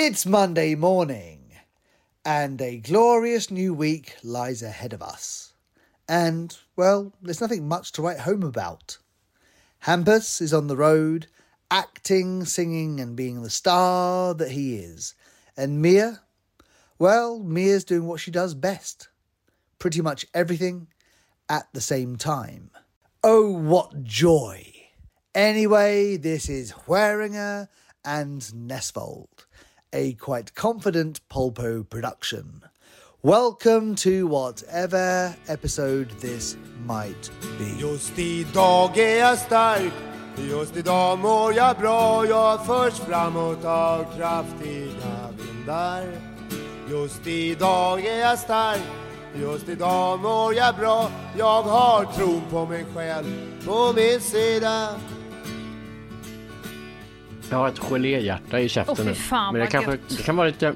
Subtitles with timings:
[0.00, 1.54] It's Monday morning,
[2.24, 5.54] and a glorious new week lies ahead of us.
[6.08, 8.98] And, well, there's nothing much to write home about.
[9.86, 11.26] Hampus is on the road,
[11.68, 15.14] acting, singing, and being the star that he is.
[15.56, 16.20] And Mia?
[17.00, 19.08] Well, Mia's doing what she does best
[19.80, 20.86] pretty much everything
[21.48, 22.70] at the same time.
[23.24, 24.72] Oh, what joy!
[25.34, 27.68] Anyway, this is Hueringer
[28.04, 29.46] and Nesvold,
[29.92, 32.62] a quite confident Polpo production.
[33.22, 37.74] Welcome to whatever episode this might be.
[37.78, 39.92] Just idag är jag stark.
[40.36, 42.26] Just idag mår jag bra.
[42.26, 46.06] Jag förs framåt av kraftiga vindar.
[46.90, 48.82] Just idag är jag stark.
[49.40, 51.10] Just idag mår jag bra.
[51.38, 53.26] Jag har tron på mig själv
[53.64, 54.94] på min sida
[57.50, 59.14] Jag har ett geléhjärta i käften fy nu.
[59.14, 60.74] fan, Men det, kanske, det kan vara lite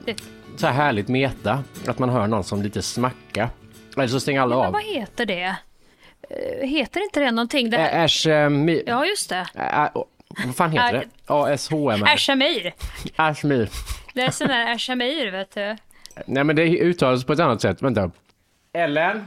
[0.56, 1.64] så här härligt meta.
[1.86, 3.50] Att man hör någon som lite smacka.
[3.96, 4.72] Eller så stänger alla Men av.
[4.72, 5.56] vad heter det?
[6.30, 7.70] Eh, Heter inte det någonting?
[7.70, 7.76] Det...
[7.76, 8.06] Äh,
[8.48, 9.46] mi- Ja, just det.
[9.54, 9.90] ä-
[10.46, 11.08] vad fan heter det?
[11.26, 12.02] ASHM?
[12.04, 12.74] Ashamir.
[13.16, 13.68] Ashmir.
[14.14, 15.76] Det är sån där Ashamir, vet du.
[16.26, 17.82] Nej men det uttalas på ett annat sätt.
[17.82, 18.10] Vänta.
[18.72, 19.26] Ellen?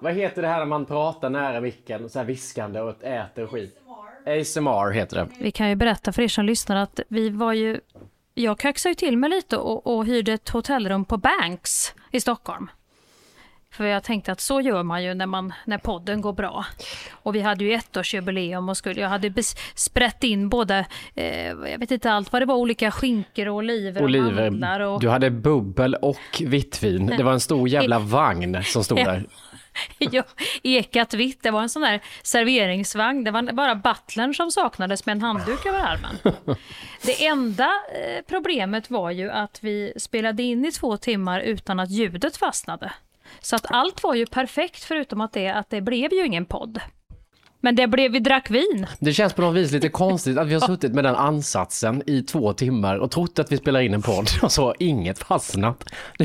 [0.00, 2.08] Vad heter det här när man pratar nära micken?
[2.10, 3.78] Så här viskande och äter skit?
[4.26, 5.28] ASMR heter det.
[5.38, 7.80] Vi kan ju berätta för er som lyssnar att vi var ju...
[8.34, 12.70] Jag kaxade ju till mig lite och, och hyrde ett hotellrum på Banks i Stockholm.
[13.72, 16.66] För jag tänkte att så gör man ju när, man, när podden går bra.
[17.12, 19.32] Och vi hade ju ettårsjubileum och skulle, jag hade
[19.74, 24.02] sprätt in både, eh, jag vet inte allt vad det var, olika skinkor och oliver,
[24.02, 24.74] och mandlar.
[24.74, 27.06] Oliver, Och, du hade bubbel och vitt vin.
[27.06, 29.24] Det var en stor jävla vagn som stod där.
[29.98, 30.22] Ja,
[30.62, 31.42] ekat vitt.
[31.42, 33.24] Det var en sån där serveringsvagn.
[33.24, 36.18] Det var bara butlern som saknades med en handduk över armen.
[37.02, 41.90] Det enda eh, problemet var ju att vi spelade in i två timmar utan att
[41.90, 42.92] ljudet fastnade.
[43.40, 46.80] Så att allt var ju perfekt förutom att det, att det blev ju ingen podd.
[47.64, 48.86] Men det blev, vi drack vin.
[48.98, 52.22] Det känns på något vis lite konstigt att vi har suttit med den ansatsen i
[52.22, 55.84] två timmar och trott att vi spelar in en podd och så har inget fastnat.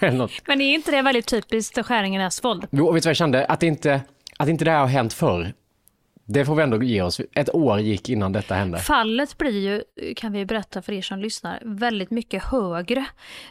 [0.00, 0.48] Är.
[0.48, 2.66] Men är inte det väldigt typiskt Skäringen Esvold?
[2.70, 3.44] Jo, vet du vad jag kände?
[3.44, 4.00] Att inte,
[4.36, 5.52] att inte det här har hänt förr.
[6.28, 7.20] Det får vi ändå ge oss.
[7.32, 8.78] Ett år gick innan detta hände.
[8.78, 9.82] Fallet blir ju,
[10.14, 13.06] kan vi berätta för er som lyssnar, väldigt mycket högre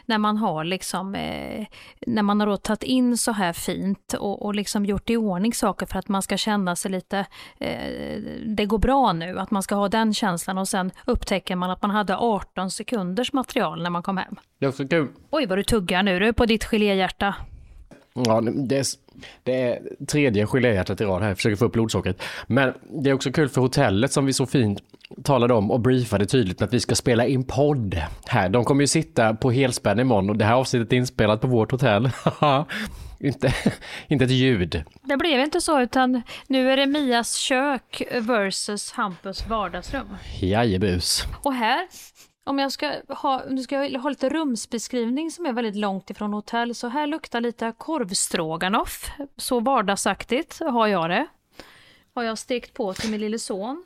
[0.06, 1.66] när man har liksom, eh,
[2.06, 5.86] när man har tagit in så här fint och, och liksom gjort i ordning saker
[5.86, 7.26] för att man ska känna sig lite,
[7.58, 11.70] eh, det går bra nu, att man ska ha den känslan och sen upptäcker man
[11.70, 14.36] att man hade 18 sekunders material när man kom hem.
[14.58, 15.08] Det är också kul.
[15.30, 17.34] Oj vad du tuggar nu du på ditt geléhjärta.
[18.24, 18.86] Ja, det är,
[19.42, 22.22] det är tredje geléhjärtat i rad här, jag försöker få upp blodsockret.
[22.46, 24.82] Men det är också kul för hotellet som vi så fint
[25.22, 28.48] talade om och briefade tydligt med att vi ska spela in podd här.
[28.48, 31.70] De kommer ju sitta på helspänn imorgon och det här avsnittet är inspelat på vårt
[31.70, 32.10] hotell.
[33.18, 33.54] inte,
[34.08, 34.84] inte ett ljud.
[35.02, 40.06] Det blev inte så utan nu är det Mias kök versus Hampus vardagsrum.
[40.40, 41.24] Jajebus.
[41.42, 41.86] Och här,
[42.46, 46.32] om jag ska ha, nu ska jag ha lite rumsbeskrivning som är väldigt långt ifrån
[46.32, 49.10] hotell, så här luktar lite korvstroganoff.
[49.36, 51.26] Så vardagsaktigt har jag det.
[52.14, 53.84] Har jag stekt på till min lille son.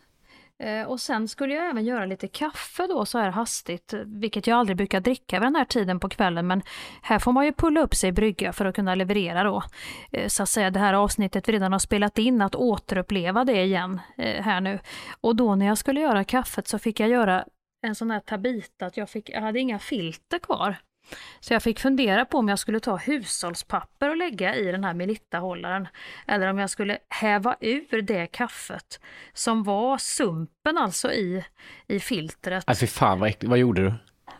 [0.59, 4.59] Eh, och sen skulle jag även göra lite kaffe då så här hastigt, vilket jag
[4.59, 6.63] aldrig brukar dricka vid den här tiden på kvällen, men
[7.03, 9.63] här får man ju pulla upp sig i brygga för att kunna leverera då.
[10.13, 13.63] Eh, så att säga det här avsnittet vi redan har spelat in, att återuppleva det
[13.63, 14.79] igen eh, här nu.
[15.21, 17.45] Och då när jag skulle göra kaffet så fick jag göra
[17.83, 20.77] en sån här tabita att jag, fick, jag hade inga filter kvar.
[21.41, 24.95] Så jag fick fundera på om jag skulle ta hushållspapper och lägga i den här
[24.95, 25.89] Melitta-hållaren.
[26.27, 29.01] Eller om jag skulle häva ur det kaffet
[29.33, 31.45] som var sumpen alltså i,
[31.87, 32.69] i filtret.
[32.69, 33.51] Äh, fy fan vad äckligt.
[33.51, 33.95] Vad gjorde du?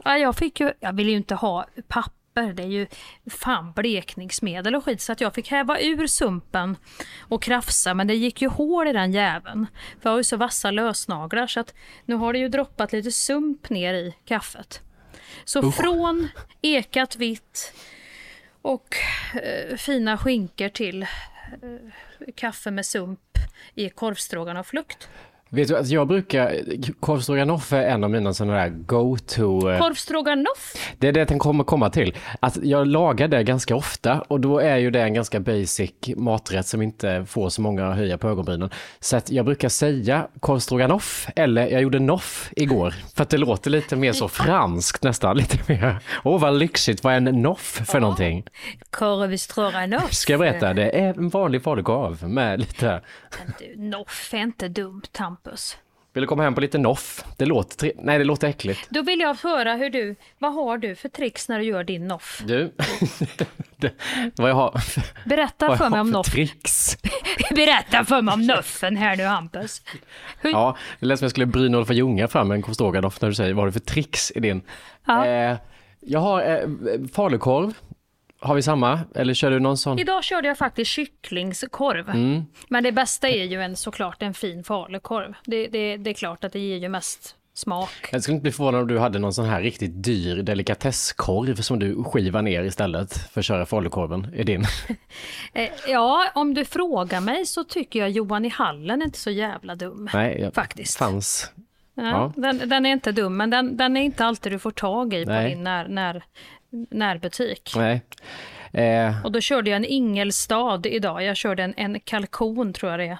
[0.05, 2.87] Ja, jag fick ju, jag ville ju inte ha papper, det är ju
[3.31, 6.77] fan blekningsmedel och skit, så att jag fick häva ur sumpen
[7.21, 9.67] och krafsa, men det gick ju hål i den jäveln.
[10.01, 11.75] För jag har ju så vassa lösnaglar så att
[12.05, 14.83] nu har det ju droppat lite sump ner i kaffet.
[15.45, 16.29] Så från
[16.63, 17.73] ekat vitt
[18.63, 18.97] och
[19.35, 21.09] eh, fina skinkor till eh,
[22.37, 23.21] kaffe med sump
[23.75, 25.09] i korvstroganoff lukt.
[25.53, 26.57] Vet du att jag brukar,
[27.01, 30.95] korvstroganoff är en av mina sådana där go-to eh, Korvstroganoff?
[30.99, 32.17] Det är det jag kommer komma till.
[32.41, 36.67] Att jag lagar det ganska ofta och då är ju det en ganska basic maträtt
[36.67, 38.71] som inte får så många att höja på ögonbrynen.
[39.01, 42.95] Så att jag brukar säga korvstroganoff eller jag gjorde noff igår.
[43.15, 45.37] För att det låter lite mer så franskt nästan.
[45.37, 48.45] Lite mer, åh vad lyxigt, vad är en noff för någonting?
[48.91, 50.13] Korvstroganoff?
[50.13, 53.01] Ska jag berätta, det är en vanlig falukorv med lite,
[53.59, 55.03] du, noff är inte dumt,
[55.45, 55.77] Hampus.
[56.13, 57.25] Vill du komma hem på lite noff?
[57.37, 58.87] Det låter, nej det låter äckligt.
[58.91, 62.09] Då vill jag höra hur du, vad har du för tricks när du gör din
[62.09, 62.43] noff?
[62.47, 62.73] Du,
[63.77, 63.93] det,
[64.37, 64.81] vad jag har,
[65.29, 66.27] Berätta vad för mig om för noff.
[66.27, 66.97] tricks.
[67.51, 69.83] Berätta för mig om noffen här nu Hampus.
[70.41, 73.55] Hur, Ja, det lät som jag skulle Brynolf Ljunga fram en korvstroganoff när du säger
[73.55, 74.63] vad har du för tricks i din.
[75.05, 75.27] Ja.
[75.27, 75.57] Eh,
[76.01, 76.69] jag har eh,
[77.13, 77.75] falukorv.
[78.41, 79.01] Har vi samma?
[79.15, 79.99] Eller kör du någon sån?
[79.99, 82.09] Idag körde jag faktiskt kycklingskorv.
[82.09, 82.43] Mm.
[82.69, 85.35] Men det bästa är ju en, såklart en fin falukorv.
[85.45, 88.09] Det, det, det är klart att det ger ju mest smak.
[88.13, 91.79] Jag skulle inte bli förvånad om du hade någon sån här riktigt dyr delikatesskorv som
[91.79, 94.65] du skivar ner istället för att köra falukorven i din.
[95.53, 99.31] Eh, ja, om du frågar mig så tycker jag Johan i hallen är inte så
[99.31, 100.09] jävla dum.
[100.15, 100.97] Nej, jag Faktiskt.
[100.97, 101.53] fanns.
[101.95, 102.33] Ja, Ja.
[102.37, 105.25] Den, den är inte dum, men den, den är inte alltid du får tag i
[105.25, 105.51] på Nej.
[105.51, 106.25] din när, när,
[106.91, 107.73] närbutik.
[107.77, 108.03] Nej.
[108.73, 111.23] Eh, Och då körde jag en Ingelstad idag.
[111.25, 113.19] Jag körde en, en kalkon, tror jag det är.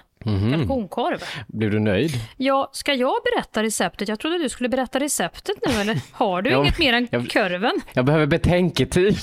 [0.51, 1.23] Kalkonkorv.
[1.47, 2.11] blev du nöjd?
[2.37, 4.07] Ja, ska jag berätta receptet?
[4.07, 7.81] Jag trodde du skulle berätta receptet nu, eller har du inget mer än jag- korven?
[7.93, 9.17] Jag behöver betänketid.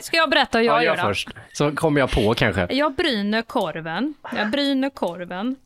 [0.00, 1.08] Ska jag berätta hur jag Ja, gör jag då?
[1.08, 1.28] först.
[1.52, 2.66] Så kommer jag på kanske.
[2.70, 4.14] Jag bryner korven.
[4.36, 5.56] Jag bryner korven.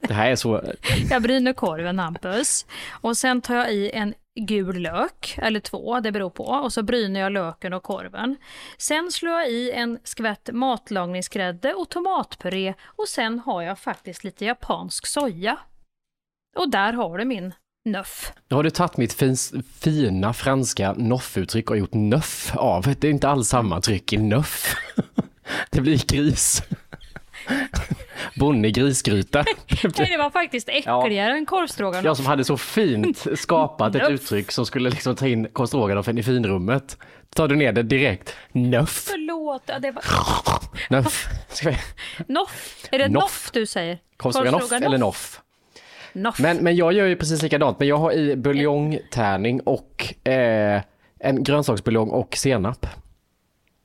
[0.00, 0.62] Det här är så...
[1.10, 2.66] Jag bryner korven, Hampus.
[2.90, 6.44] Och sen tar jag i en gul lök, eller två, det beror på.
[6.44, 8.36] Och så bryner jag löken och korven.
[8.78, 12.74] Sen slår jag i en skvätt matlagningsgrädde och tomatpuré.
[12.84, 15.58] Och sen har jag faktiskt lite japansk soja.
[16.56, 17.52] Och där har du min
[17.84, 18.32] nöff.
[18.48, 22.94] Nu har du tagit mitt fins, fina franska noffuttryck och gjort nöff av.
[22.98, 24.76] Det är inte alls samma tryck i nöff.
[25.70, 26.62] Det blir gris.
[28.36, 29.44] Bonnig grisgryta.
[29.98, 32.04] Nej, det var faktiskt äckligare än korvstroganoff.
[32.04, 36.22] Jag som hade så fint skapat ett uttryck som skulle liksom ta in korvstroganoffen i
[36.22, 36.98] finrummet.
[37.34, 38.34] Tar du ner det direkt.
[38.52, 39.04] Nöff.
[39.10, 40.02] Förlåt, ja, det var...
[40.90, 41.28] Nöff.
[41.64, 41.76] Vi...
[42.26, 42.86] Noff?
[42.90, 43.22] Är det Noff.
[43.22, 43.98] noff du säger?
[44.16, 45.40] Korvstroganoff eller noff?
[46.12, 46.38] Noff.
[46.38, 50.82] Men, men jag gör ju precis likadant, men jag har i buljongtärning och eh,
[51.18, 52.86] en grönsaksbuljong och senap.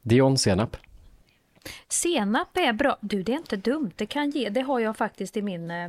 [0.01, 0.77] Dijonsenap.
[1.87, 2.97] Senap är bra.
[3.01, 3.91] Du, det är inte dumt.
[3.95, 4.49] Det kan ge.
[4.49, 5.83] Det har jag faktiskt i min eh,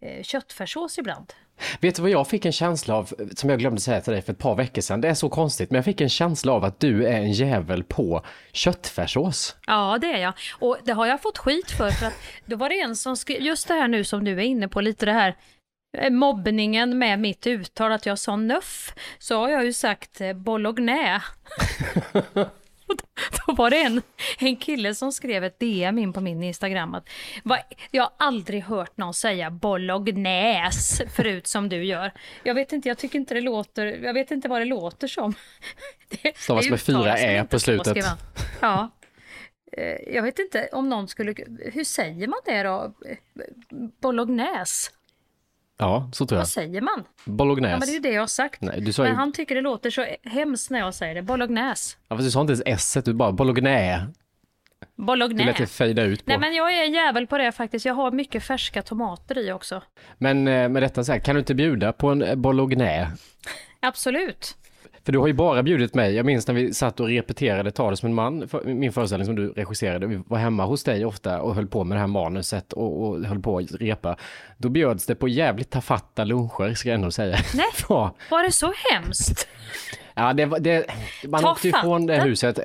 [0.00, 1.32] eh, köttfärssås ibland.
[1.80, 4.32] Vet du vad jag fick en känsla av, som jag glömde säga till dig för
[4.32, 6.80] ett par veckor sedan, det är så konstigt, men jag fick en känsla av att
[6.80, 9.56] du är en jävel på köttfärssås.
[9.66, 10.32] Ja, det är jag.
[10.58, 11.90] Och det har jag fått skit för.
[11.90, 12.14] för att
[12.46, 14.80] då var det en som skrev, just det här nu som du är inne på,
[14.80, 15.36] lite det här
[15.98, 20.32] eh, mobbningen med mitt uttal, att jag sa nöff, så har jag ju sagt eh,
[20.36, 21.22] bolognais.
[22.12, 23.04] Och då-
[23.46, 24.02] Då var det en,
[24.38, 27.08] en kille som skrev ett DM in på min Instagram att
[27.44, 27.58] vad,
[27.90, 32.12] jag har aldrig hört någon säga bolognäs förut som du gör.
[32.42, 35.34] Jag vet inte, jag tycker inte det låter, jag vet inte vad det låter som.
[36.22, 37.96] Det, Stavas med fyra inte på slutet.
[38.60, 38.90] Ja.
[39.76, 41.34] Eh, Jag vet inte om någon skulle,
[41.72, 42.94] hur säger man det då?
[44.00, 44.90] Bolognäs,
[45.80, 46.40] Ja, så tror jag.
[46.40, 47.04] vad säger man?
[47.24, 47.70] Ja Bolognese.
[47.78, 48.60] men det är ju det jag har sagt.
[48.62, 49.16] Nej, du sa Men ju...
[49.16, 51.96] han tycker det låter så hemskt när jag säger det, bolognäs.
[52.08, 54.06] Ja, fast du sa inte ens s du bara bolognese.
[54.96, 55.46] Det Bolognäs.
[55.46, 56.30] lät det fejda ut på.
[56.30, 57.84] Nej men jag är en jävel på det faktiskt.
[57.86, 59.82] Jag har mycket färska tomater i också.
[60.18, 63.10] Men eh, med detta sagt, kan du inte bjuda på en bolognese?
[63.80, 64.56] Absolut.
[65.10, 66.14] För du har ju bara bjudit mig.
[66.14, 69.36] Jag minns när vi satt och repeterade Ta det som en man, min föreställning som
[69.36, 70.06] du regisserade.
[70.06, 73.24] Vi var hemma hos dig ofta och höll på med det här manuset och, och
[73.24, 74.16] höll på att repa.
[74.56, 77.36] Då bjöds det på jävligt tafatta luncher, ska jag ändå säga.
[77.54, 77.66] Nej.
[78.30, 79.48] Var det så hemskt?
[80.20, 80.86] Ja det var, det,
[81.28, 82.58] man åkte ju från det huset.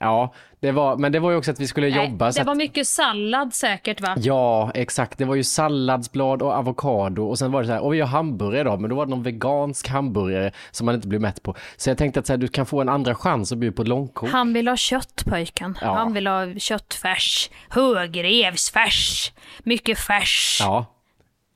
[0.00, 2.24] Ja, det var, men det var ju också att vi skulle jobba.
[2.24, 4.16] Nej, så det att, var mycket sallad säkert va?
[4.18, 5.18] Ja, exakt.
[5.18, 8.08] Det var ju salladsblad och avokado och sen var det så här, och vi har
[8.08, 11.54] hamburgare idag, men då var det någon vegansk hamburgare som man inte blev mätt på.
[11.76, 13.82] Så jag tänkte att så här, du kan få en andra chans att bjuda på
[13.82, 14.30] långkok.
[14.30, 15.78] Han vill ha kött pojken.
[15.80, 15.94] Ja.
[15.94, 20.58] Han vill ha köttfärs, högrevsfärs, mycket färs.
[20.60, 20.86] Ja,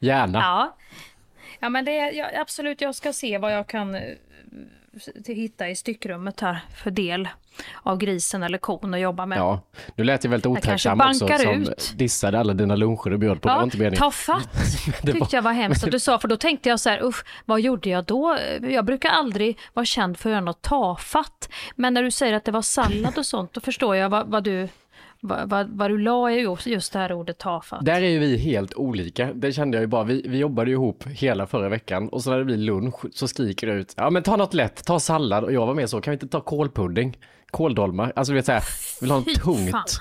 [0.01, 0.39] gärna.
[0.39, 0.77] Ja,
[1.61, 4.01] ja men det ja, absolut, jag ska se vad jag kan eh,
[5.27, 7.29] hitta i styckrummet här för del
[7.83, 9.39] av grisen eller kon att jobba med.
[9.39, 9.61] Ja,
[9.97, 11.93] nu lät jag väldigt otacksam också som ut.
[11.97, 13.49] dissade alla dina luncher du bjöd på.
[13.49, 13.99] det var inte meningen.
[13.99, 14.49] ta fatt
[15.03, 17.05] Det var- tyckte jag var hemskt att du sa, för då tänkte jag så här,
[17.05, 18.39] usch, vad gjorde jag då?
[18.61, 22.45] Jag brukar aldrig vara känd för att göra något tafatt, men när du säger att
[22.45, 24.69] det var sallad och sånt, då förstår jag vad, vad du
[25.25, 27.85] vad, vad, vad du la i just- just det här ordet tafatt.
[27.85, 29.33] Där är ju vi helt olika.
[29.33, 30.05] Det kände jag ju bara.
[30.05, 33.29] Vi, vi jobbade ju ihop hela förra veckan och så när det blir lunch så
[33.29, 36.01] skriker du ut, ja men ta något lätt, ta sallad och jag var med så,
[36.01, 37.17] kan vi inte ta kålpudding?
[37.51, 38.63] Kåldolmar, alltså du vet såhär,
[39.01, 40.01] vill ha en tungt.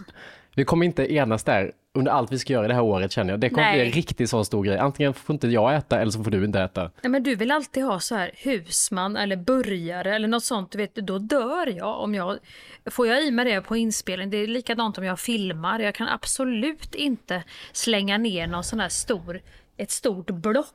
[0.56, 3.40] Vi kommer inte enas där under allt vi ska göra det här året känner jag.
[3.40, 4.78] Det kommer bli en riktigt sån stor grej.
[4.78, 6.92] Antingen får inte jag äta eller så får du inte äta.
[7.02, 10.78] Nej, men du vill alltid ha så här husman eller burgare eller något sånt, du
[10.78, 12.38] vet, då dör jag om jag...
[12.86, 16.08] Får jag i mig det på inspelning, det är likadant om jag filmar, jag kan
[16.08, 19.42] absolut inte slänga ner någon sån här stor
[19.78, 20.74] ett stort block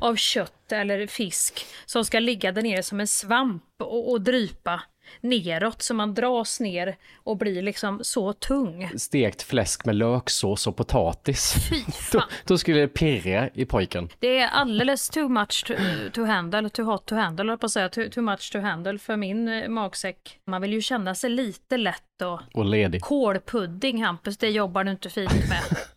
[0.00, 4.82] av kött eller fisk som ska ligga där nere som en svamp och, och drypa
[5.20, 8.90] neråt så man dras ner och blir liksom så tung.
[8.96, 11.54] Stekt fläsk med löksås och potatis.
[11.70, 12.28] Fy Då, fan.
[12.46, 14.08] då skulle det pirra i pojken.
[14.18, 15.74] Det är alldeles too much to,
[16.12, 19.16] to handle, too hot to handle, på att säga, too, too much to handle för
[19.16, 20.38] min eh, magsäck.
[20.46, 23.00] Man vill ju känna sig lite lätt och Och ledig.
[23.02, 25.62] kålpudding Hampus, det jobbar du inte fint med.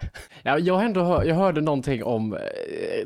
[0.42, 2.40] Ja, jag, ändå hör, jag hörde någonting om, eh,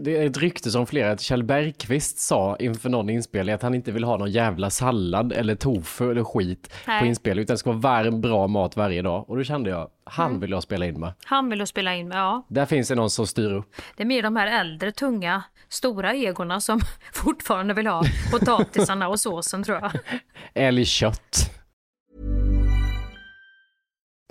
[0.00, 3.75] det är ett rykte som flera, att Kjell Bergqvist sa inför någon inspelning att han
[3.75, 7.00] inte vill ha någon jävla sallad eller tofu eller skit Nej.
[7.00, 9.31] på inspelning, utan det ska vara varm, bra mat varje dag.
[9.31, 11.12] Och då kände jag, han vill jag spela in med.
[11.25, 12.47] Han vill du spela in med, ja.
[12.49, 13.75] Där finns det någon som styr upp.
[13.97, 16.81] Det är mer de här äldre, tunga, stora egorna som
[17.12, 19.93] fortfarande vill ha potatisarna och såsen tror jag.
[20.55, 21.62] Älgkött.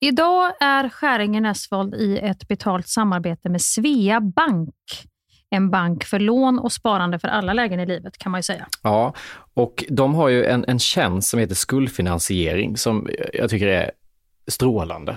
[0.00, 4.74] Idag är Skäringen Esvold i ett betalt samarbete med Svea Bank.
[5.50, 8.66] En bank för lån och sparande för alla lägen i livet kan man ju säga.
[8.82, 9.14] Ja,
[9.54, 13.90] och de har ju en, en tjänst som heter skuldfinansiering som jag tycker är
[14.46, 15.16] strålande,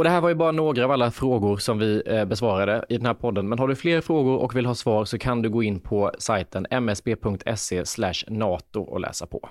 [0.00, 2.96] Och det här var ju bara några av alla frågor som vi eh, besvarade i
[2.96, 3.48] den här podden.
[3.48, 6.12] Men har du fler frågor och vill ha svar så kan du gå in på
[6.18, 7.84] sajten msb.se
[8.28, 9.48] nato och läsa på.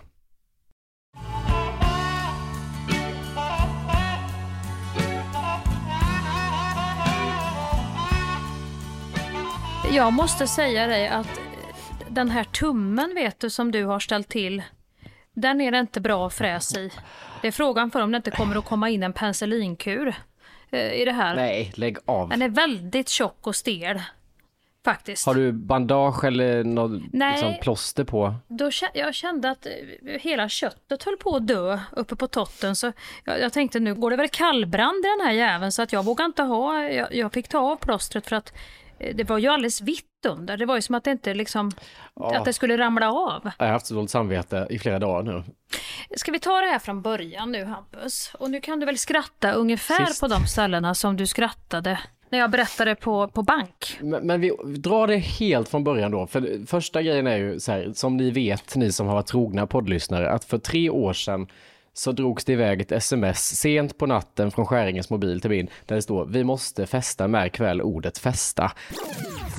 [9.91, 11.39] Jag måste säga dig att
[12.09, 14.63] den här tummen vet du som du har ställt till,
[15.33, 16.91] den är det inte bra fräs i.
[17.41, 20.15] Det är frågan för om det inte kommer att komma in en penicillinkur
[20.77, 21.35] i det här.
[21.35, 22.29] Nej, lägg av.
[22.29, 24.01] Den är väldigt tjock och stel.
[24.85, 25.25] Faktiskt.
[25.25, 28.35] Har du bandage eller något liksom, plåster på?
[28.47, 29.71] Då, jag kände att eh,
[30.21, 32.75] hela köttet höll på att dö uppe på totten.
[32.75, 32.91] Så
[33.25, 36.05] jag, jag tänkte nu går det väl kallbrand i den här jäveln så att jag
[36.05, 38.53] vågar inte ha, jag, jag fick ta av plåstret för att
[38.99, 40.57] eh, det var ju alldeles vitt under.
[40.57, 41.71] Det var ju som att det inte liksom,
[42.15, 42.37] ja.
[42.37, 43.51] att det skulle ramla av.
[43.57, 45.43] Jag har haft så dåligt samvete i flera dagar nu.
[46.15, 48.31] Ska vi ta det här från början nu Hampus?
[48.39, 50.21] Och nu kan du väl skratta ungefär Sist.
[50.21, 53.97] på de ställena som du skrattade när jag berättade på, på bank.
[54.01, 56.27] Men, men, vi drar det helt från början då.
[56.27, 59.67] För första grejen är ju så här, som ni vet, ni som har varit trogna
[59.67, 61.47] poddlyssnare, att för tre år sedan
[61.93, 65.95] så drogs det iväg ett sms sent på natten från Skäringens mobil till min där
[65.95, 68.71] det står vi måste festa med kväll ordet festa.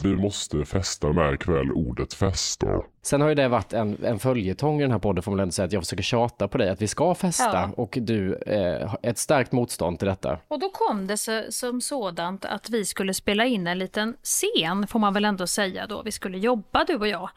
[0.02, 2.66] Vi måste festa med kväll ordet festa.
[3.02, 5.52] Sen har ju det varit en, en följetong i den här podden får man ändå
[5.52, 7.70] säga att jag försöker tjata på dig att vi ska festa ja.
[7.76, 10.38] och du eh, ett starkt motstånd till detta.
[10.48, 14.86] Och då kom det så, som sådant att vi skulle spela in en liten scen
[14.86, 16.02] får man väl ändå säga då.
[16.02, 17.30] Vi skulle jobba du och jag.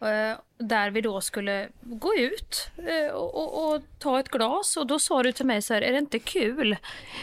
[0.00, 4.86] Eh, där vi då skulle gå ut eh, och, och, och, ta ett glas och
[4.86, 6.76] då sa du till mig så här, är det inte kul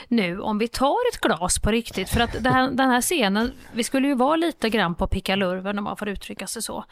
[0.08, 2.10] nu om vi tar ett glas på riktigt?
[2.10, 5.84] För att här, den här scenen, vi skulle ju vara lite grann på pickalurven om
[5.84, 6.86] man får uttrycka sig så,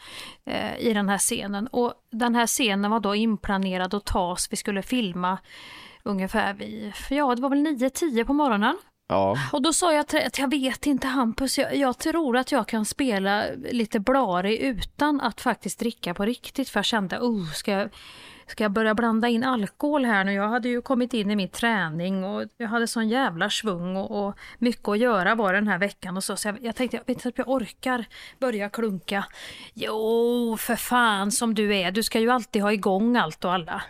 [0.45, 1.67] eh, i den här scenen.
[1.67, 5.37] Och den här scenen var då inplanerad att tas, vi skulle filma
[6.03, 8.77] ungefär vid, ja det var väl 9-10 på morgonen.
[9.07, 9.37] Ja.
[9.51, 12.85] Och då sa jag att jag vet inte Hampus, jag, jag tror att jag kan
[12.85, 16.69] spela lite blarig utan att faktiskt dricka på riktigt.
[16.69, 17.89] För jag kände, oh, ska jag,
[18.47, 20.33] ska jag börja blanda in alkohol här nu?
[20.33, 24.27] Jag hade ju kommit in i min träning och jag hade sån jävla svung och,
[24.27, 26.35] och mycket att göra var den här veckan och så.
[26.35, 28.05] Så jag, jag tänkte, jag vet inte att jag orkar
[28.39, 29.25] börja klunka.
[29.73, 33.83] Jo, för fan som du är, du ska ju alltid ha igång allt och alla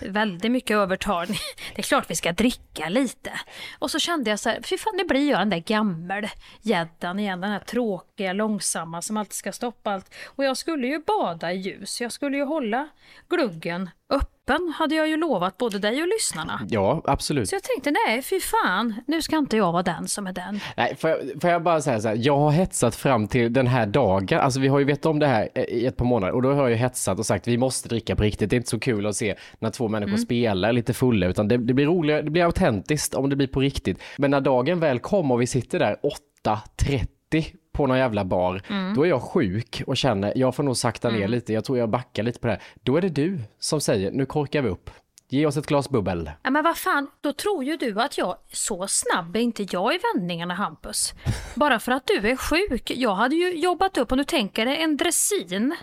[0.00, 1.38] väldigt mycket övertalning.
[1.74, 3.32] Det är klart vi ska dricka lite.
[3.78, 7.40] Och så kände jag så här, fy fan nu blir jag den där gammelgäddan igen,
[7.40, 10.14] den här tråkiga, långsamma som alltid ska stoppa allt.
[10.24, 12.88] Och jag skulle ju bada i ljus, jag skulle ju hålla
[13.28, 16.60] gluggen öppen hade jag ju lovat både dig och lyssnarna.
[16.68, 17.48] Ja, absolut.
[17.48, 20.60] Så jag tänkte, nej, fy fan, nu ska inte jag vara den som är den.
[20.76, 23.66] Nej, får jag, får jag bara säga så här, jag har hetsat fram till den
[23.66, 26.42] här dagen, alltså vi har ju vetat om det här i ett par månader och
[26.42, 28.80] då har jag hetsat och sagt vi måste dricka på riktigt, det är inte så
[28.80, 30.24] kul att se när två människor mm.
[30.24, 33.60] spelar lite fulla, utan det, det blir roligare, det blir autentiskt om det blir på
[33.60, 34.02] riktigt.
[34.16, 35.96] Men när dagen väl kom och vi sitter där
[36.44, 37.44] 8.30
[37.76, 38.94] på någon jävla bar, mm.
[38.94, 41.30] då är jag sjuk och känner, jag får nog sakta ner mm.
[41.30, 42.62] lite, jag tror jag backar lite på det här.
[42.82, 44.90] Då är det du som säger, nu korkar vi upp.
[45.28, 46.30] Ge oss ett glas bubbel.
[46.42, 49.94] Ja, men vad fan, då tror ju du att jag, så snabb är inte jag
[49.94, 51.14] i vändningarna Hampus.
[51.54, 52.90] Bara för att du är sjuk.
[52.90, 55.76] Jag hade ju jobbat upp, om du tänker dig en dressin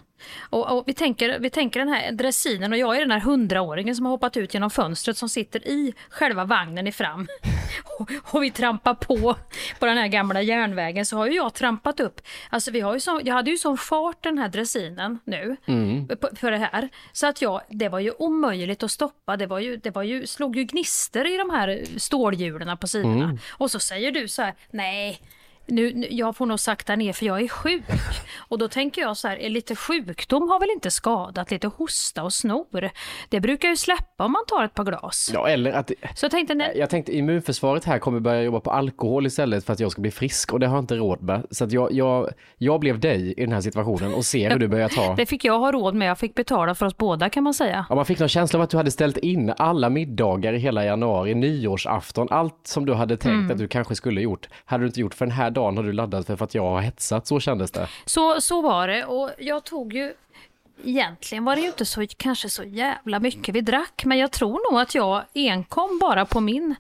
[0.50, 3.96] Och, och vi, tänker, vi tänker den här dressinen och jag är den här hundraåringen
[3.96, 7.28] som har hoppat ut genom fönstret som sitter i själva vagnen i fram.
[8.00, 9.36] Och, och vi trampar på
[9.80, 12.22] på den här gamla järnvägen så har ju jag trampat upp.
[12.50, 15.58] Alltså vi har ju så, jag hade ju sån fart den här dressinen nu
[16.16, 16.90] på, för det här.
[17.12, 19.38] Så att jag, det var ju omöjligt att stoppa.
[19.38, 23.38] Det var ju, det var ju, slog ju gnister i de här stålhjulen på sidorna.
[23.52, 25.22] Och så säger du så här, nej
[25.66, 27.84] nu, jag får nog sakta ner för jag är sjuk.
[28.38, 32.24] Och då tänker jag så här, är lite sjukdom har väl inte skadat, lite hosta
[32.24, 32.90] och snor.
[33.30, 35.32] Det brukar ju släppa om man tar ett par glas.
[35.34, 35.92] Ja, eller att...
[36.16, 39.74] Så jag tänkte, nej, Jag tänkte immunförsvaret här kommer börja jobba på alkohol istället för
[39.74, 41.46] att jag ska bli frisk och det har jag inte råd med.
[41.52, 44.68] Så att jag, jag, jag blev dig i den här situationen och ser hur du
[44.68, 45.16] börjar ta.
[45.18, 47.86] det fick jag ha råd med, jag fick betala för oss båda kan man säga.
[47.90, 50.86] Ja, man fick någon känsla av att du hade ställt in alla middagar i hela
[50.86, 55.00] januari, nyårsafton, allt som du hade tänkt att du kanske skulle gjort, hade du inte
[55.00, 57.40] gjort för den här dagen har du laddat för, för att jag har hetsat, så
[57.40, 57.88] kändes det.
[58.06, 60.14] Så, så var det och jag tog ju
[60.86, 64.72] Egentligen var det ju inte så, kanske så jävla mycket vi drack, men jag tror
[64.72, 66.76] nog att jag enkom bara på min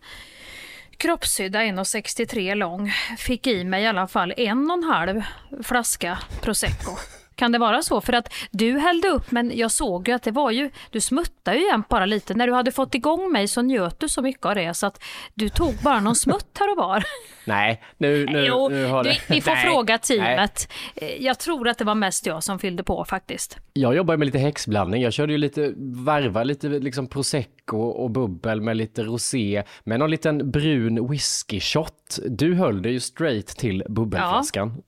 [0.97, 5.21] kroppshydda 1,63 lång fick i mig i alla fall en och en halv
[5.63, 6.91] flaska prosecco.
[7.35, 8.01] Kan det vara så?
[8.01, 11.57] För att du hällde upp, men jag såg ju att det var ju, du smuttade
[11.57, 12.33] ju jämt bara lite.
[12.33, 15.03] När du hade fått igång mig så njöt du så mycket av det så att
[15.33, 17.03] du tog bara någon smutt här och var.
[17.45, 19.17] Nej, nu, nu, jo, nu har det...
[19.29, 19.99] ni får Nej, fråga nej.
[19.99, 20.71] teamet.
[20.95, 23.57] Eh, Jag tror att det var mest jag som fyllde på faktiskt.
[23.73, 25.01] Jag jobbar med lite häxblandning.
[25.01, 30.11] Jag körde ju lite, varva lite liksom prosecco och bubbel med lite rosé med någon
[30.11, 32.19] liten brun whisky shot.
[32.29, 34.81] Du höll det ju straight till bubbelflaskan.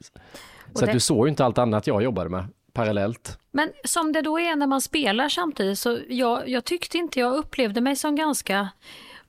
[0.79, 3.39] Så det- du såg ju inte allt annat jag jobbade med parallellt.
[3.51, 7.33] Men som det då är när man spelar samtidigt så jag, jag tyckte inte, jag
[7.35, 8.69] upplevde mig som ganska...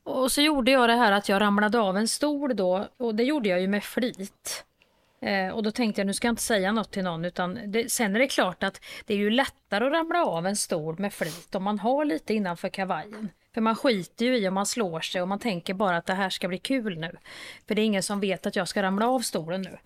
[0.03, 3.23] Och så gjorde jag det här att jag ramlade av en stol då och det
[3.23, 4.65] gjorde jag ju med flit.
[5.21, 7.93] Eh, och då tänkte jag nu ska jag inte säga något till någon utan det,
[7.93, 11.13] sen är det klart att det är ju lättare att ramla av en stol med
[11.13, 13.29] flit om man har lite innanför kavajen.
[13.55, 16.15] För man skiter ju i om man slår sig och man tänker bara att det
[16.15, 17.17] här ska bli kul nu.
[17.69, 19.79] För det är ingen som vet att jag ska ramla av stolen nu.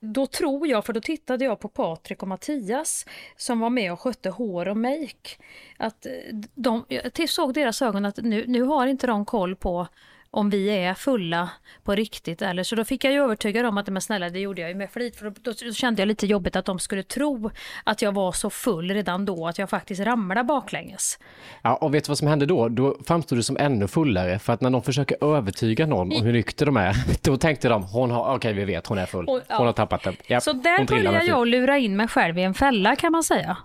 [0.00, 4.00] Då tror jag, för då tittade jag på Patrik och Mattias som var med och
[4.00, 5.30] skötte hår och make.
[5.76, 6.12] Att eh,
[6.54, 9.88] de, jag såg deras ögon att nu, nu har inte de koll på
[10.32, 11.50] om vi är fulla
[11.84, 14.60] på riktigt eller så då fick jag ju övertyga dem att men snälla det gjorde
[14.60, 17.02] jag ju med flit för då, då, då kände jag lite jobbigt att de skulle
[17.02, 17.50] tro
[17.84, 21.18] att jag var så full redan då att jag faktiskt ramlade baklänges.
[21.62, 22.68] Ja, och vet du vad som hände då?
[22.68, 26.32] Då framstod du som ännu fullare för att när de försöker övertyga någon om hur
[26.32, 29.24] nykter de är, då tänkte de, hon har, okej vi vet, hon är full.
[29.26, 29.56] Och- ja.
[29.56, 30.16] Hon har tappat den.
[30.26, 33.56] Ja, Så där började jag lura in mig själv i en fälla kan man säga.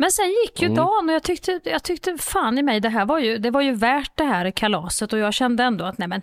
[0.00, 3.04] Men sen gick ju dagen och jag tyckte, jag tyckte fan i mig, det här
[3.04, 6.08] var ju, det var ju värt det här kalaset och jag kände ändå att nej
[6.08, 6.22] men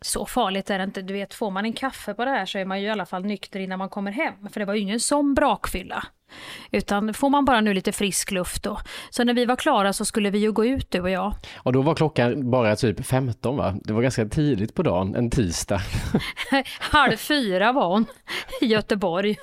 [0.00, 1.02] så farligt är det inte.
[1.02, 3.06] Du vet, får man en kaffe på det här så är man ju i alla
[3.06, 4.34] fall nykter innan man kommer hem.
[4.52, 6.04] För det var ju ingen sån brakfylla.
[6.70, 8.78] Utan får man bara nu lite frisk luft då.
[9.10, 11.34] Så när vi var klara så skulle vi ju gå ut du och jag.
[11.56, 13.74] Och då var klockan bara typ 15 va?
[13.84, 15.80] Det var ganska tidigt på dagen, en tisdag.
[16.80, 18.06] Halv fyra var hon
[18.60, 19.36] i Göteborg.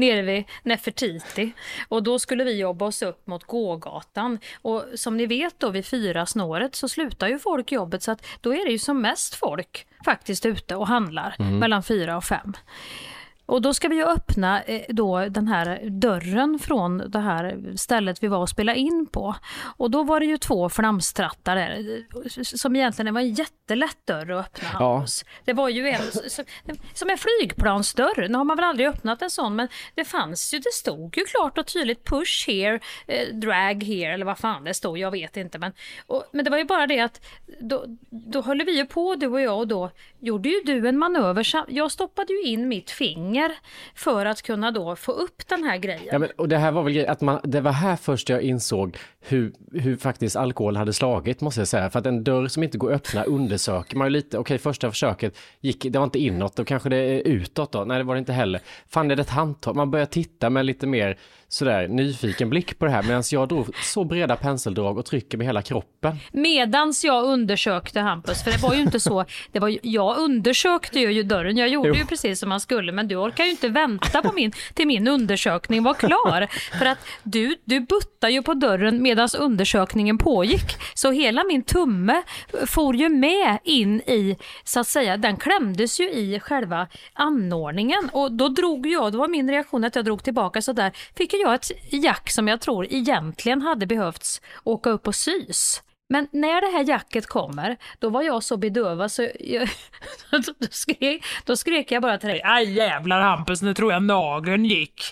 [0.00, 1.52] Nere vid Nefertiti.
[1.88, 4.38] Och då skulle vi jobba oss upp mot gågatan.
[4.62, 8.26] Och som ni vet då vid fyra snåret så slutar ju folk jobbet så att
[8.40, 12.52] då är det ju som mest folk faktiskt ute och handlar mellan fyra och fem.
[13.50, 18.22] Och då ska vi ju öppna eh, då den här dörren från det här stället
[18.22, 19.34] vi var och spelade in på.
[19.76, 24.30] Och då var det ju två flamstrattar där, eh, som egentligen var en jättelätt dörr
[24.30, 24.68] att öppna.
[24.72, 25.06] Ja.
[25.44, 26.02] Det var ju en,
[26.94, 28.28] som, en flygplansdörr.
[28.28, 31.24] Nu har man väl aldrig öppnat en sån, men det fanns ju, det stod ju
[31.24, 35.36] klart och tydligt push here, eh, drag here, eller vad fan det stod, jag vet
[35.36, 35.58] inte.
[35.58, 35.72] Men,
[36.06, 37.26] och, men det var ju bara det att
[37.60, 40.98] då, då höll vi ju på du och jag och då gjorde ju du en
[40.98, 41.46] manöver.
[41.68, 43.39] Jag stoppade ju in mitt finger
[43.94, 46.08] för att kunna då få upp den här grejen.
[46.12, 48.42] Ja, men, och det här var väl grejen, att man, det var här först jag
[48.42, 51.90] insåg hur, hur faktiskt alkohol hade slagit, måste jag säga.
[51.90, 54.38] För att en dörr som inte går att öppna undersöker man ju lite.
[54.38, 57.84] Okej, första försöket gick, det var inte inåt, då kanske det är utåt då.
[57.84, 58.60] Nej, det var det inte heller.
[58.88, 59.76] Fan, är det ett handtag?
[59.76, 61.18] Man börjar titta med lite mer
[61.52, 65.46] sådär nyfiken blick på det här, medan jag drog så breda penseldrag och trycker med
[65.46, 66.16] hela kroppen.
[66.32, 71.22] Medans jag undersökte Hampus, för det var ju inte så, det var jag undersökte ju
[71.22, 71.94] dörren, jag gjorde Jo.
[71.94, 75.08] ju precis som man skulle, men du orkar ju inte vänta på min, till min
[75.08, 76.46] undersökning var klar.
[76.78, 80.76] För att du, du buttar ju på dörren medans undersökningen pågick.
[80.94, 82.22] Så hela min tumme
[82.66, 88.10] for ju med in i, så att säga, den klämdes ju i själva anordningen.
[88.12, 91.32] Och då drog jag, då var min reaktion att jag drog tillbaka så där fick
[91.40, 95.82] jag ett jack som jag tror egentligen hade behövts åka upp och sys.
[96.08, 99.68] Men när det här jacket kommer, då var jag så bedövad så jag,
[100.30, 102.42] då, skrek, då skrek jag bara till dig.
[102.44, 105.02] Aj jävlar Hampus, nu tror jag nageln gick.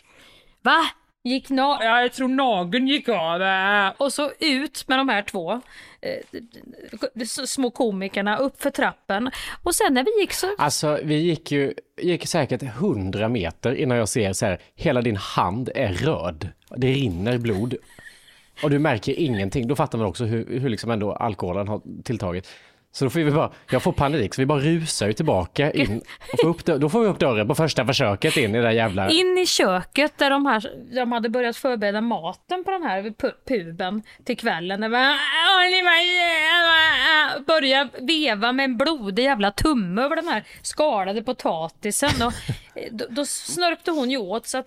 [0.62, 0.80] Va?
[1.28, 3.42] Gick na- ja, jag tror nageln gick av.
[3.42, 3.92] äh.
[3.96, 5.52] Och så ut med de här två
[6.00, 9.30] eh, små komikerna upp för trappen.
[9.62, 10.46] Och sen när vi gick så...
[10.58, 15.16] Alltså, vi gick ju gick säkert 100 meter innan jag ser så här, hela din
[15.16, 16.48] hand är röd.
[16.76, 17.74] Det rinner blod.
[18.62, 19.68] Och du märker ingenting.
[19.68, 22.48] Då fattar man också hur, hur liksom ändå alkoholen har tilltagit.
[22.98, 26.02] Så då får vi bara, jag får panik, så vi bara rusar ju tillbaka in.
[26.32, 28.70] Och får upp, då får vi upp dörren på första försöket in i det där
[28.70, 29.10] jävla...
[29.10, 33.32] In i köket där de, här, de hade börjat förbereda maten på den här pu-
[33.48, 34.80] puben till kvällen.
[34.80, 35.16] Det var,
[37.46, 42.26] börja veva med en blodig jävla tumme över den här skalade potatisen.
[42.26, 42.32] Och
[42.74, 44.66] eh, då, då snörpte hon ju åt så att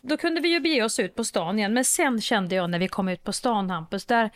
[0.00, 1.74] då kunde vi ju bege oss ut på stan igen.
[1.74, 4.30] Men sen kände jag när vi kom ut på stan, Hampus, där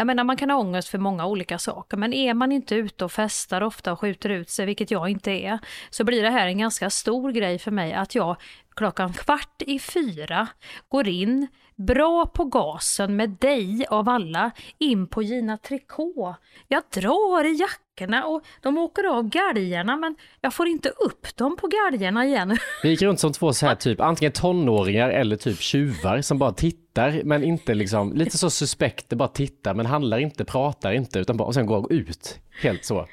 [0.00, 3.04] jag menar man kan ha ångest för många olika saker, men är man inte ute
[3.04, 5.58] och festar ofta och skjuter ut sig, vilket jag inte är,
[5.90, 8.36] så blir det här en ganska stor grej för mig att jag
[8.76, 10.48] klockan kvart i fyra
[10.88, 16.36] går in, bra på gasen med dig av alla, in på Gina Tricot.
[16.68, 21.56] Jag drar i jackorna och de åker av galgarna men jag får inte upp dem
[21.56, 22.56] på galgarna igen.
[22.82, 26.52] Vi gick runt som två så här typ, antingen tonåringar eller typ tjuvar som bara
[26.52, 26.89] tittar,
[27.24, 31.44] men inte liksom, lite så suspekter, bara tittar, men handlar inte, pratar inte, utan bara,
[31.44, 32.40] och sen går ut.
[32.62, 33.06] Helt så.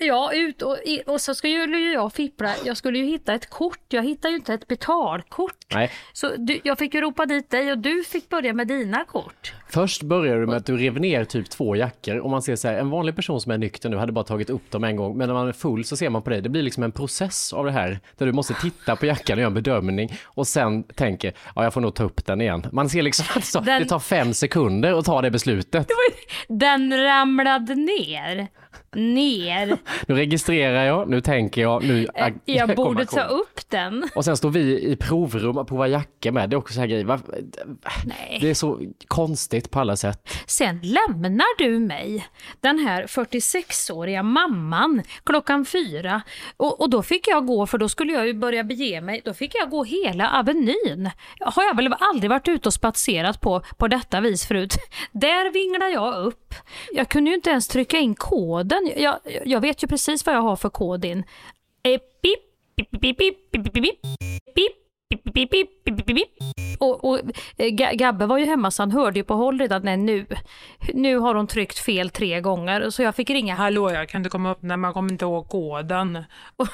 [0.00, 2.54] Ja, ut och, och så skulle ju jag fippla.
[2.64, 3.80] Jag skulle ju hitta ett kort.
[3.88, 5.74] Jag hittade ju inte ett betalkort.
[5.74, 5.90] Nej.
[6.12, 9.52] Så du, jag fick ju ropa dit dig och du fick börja med dina kort.
[9.70, 12.68] Först började du med att du rev ner typ två jackor och man ser så
[12.68, 15.16] här, en vanlig person som är nykter nu hade bara tagit upp dem en gång,
[15.16, 17.52] men när man är full så ser man på dig, det blir liksom en process
[17.52, 20.82] av det här, där du måste titta på jackan och göra en bedömning och sen
[20.82, 22.66] tänker, ja jag får nog ta upp den igen.
[22.72, 25.88] Man ser liksom att så, Den- det tar fem sekunder att ta det beslutet.
[26.48, 28.48] Den ramlade ner.
[28.92, 29.78] Ner.
[30.06, 34.08] Nu registrerar jag, nu tänker jag, nu Eh, Jag borde ta upp den.
[34.14, 36.86] Och sen står vi i provrum och provar jackor med, det är också så här
[36.86, 37.04] grejer.
[37.04, 37.20] Va?
[38.04, 38.38] Nej.
[38.40, 40.28] Det är så konstigt på alla sätt.
[40.46, 42.26] Sen lämnar du mig,
[42.60, 46.22] den här 46-åriga mamman, klockan fyra.
[46.56, 49.34] Och, och då fick jag gå, för då skulle jag ju börja bege mig, då
[49.34, 51.10] fick jag gå hela Avenyn.
[51.40, 54.74] Har jag väl aldrig varit ute och spatserat på, på detta vis förut.
[55.12, 56.54] Där vinglar jag upp.
[56.92, 58.14] Jag kunde ju inte ens trycka in
[58.68, 58.92] koden.
[58.96, 61.24] Jag, jag vet ju precis vad jag har för kod in.
[61.82, 62.02] Pip,
[62.76, 64.74] pip, pip, pip, pip, pip, pip.
[65.34, 66.28] Bip, bip, bip,
[66.78, 67.20] och, och
[67.92, 70.26] Gabbe var ju hemma så han hörde ju på håll redan Nej, nu.
[70.94, 73.54] Nu har hon tryckt fel tre gånger så jag fick ringa.
[73.54, 76.24] Hallå jag kan inte komma upp när man kommer inte ihåg koden.
[76.56, 76.68] Och,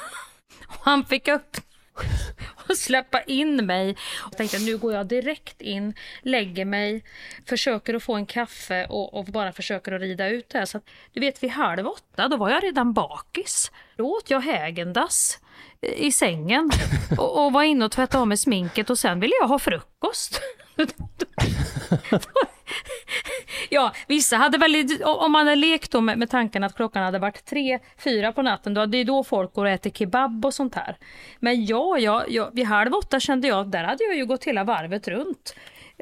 [0.67, 1.63] och han fick öppna
[2.69, 3.95] och släppa in mig.
[4.25, 7.03] Och tänkte nu går jag direkt in, lägger mig,
[7.45, 10.65] försöker att få en kaffe och, och bara försöker att rida ut det här.
[10.65, 13.71] Så att, du vet vid halv åtta, då var jag redan bakis.
[13.97, 15.39] Då åt jag Hägendas
[15.81, 16.69] i sängen
[17.17, 20.41] och, och var inne och tvättade av mig sminket och sen ville jag ha frukost.
[23.69, 27.19] Ja, vissa hade väl, om man hade lekt då med, med tanken att klockan hade
[27.19, 30.53] varit tre, fyra på natten, då, det är då folk går och äter kebab och
[30.53, 30.97] sånt här.
[31.39, 34.63] Men ja, ja, ja, vid halv åtta kände jag, där hade jag ju gått hela
[34.63, 35.55] varvet runt.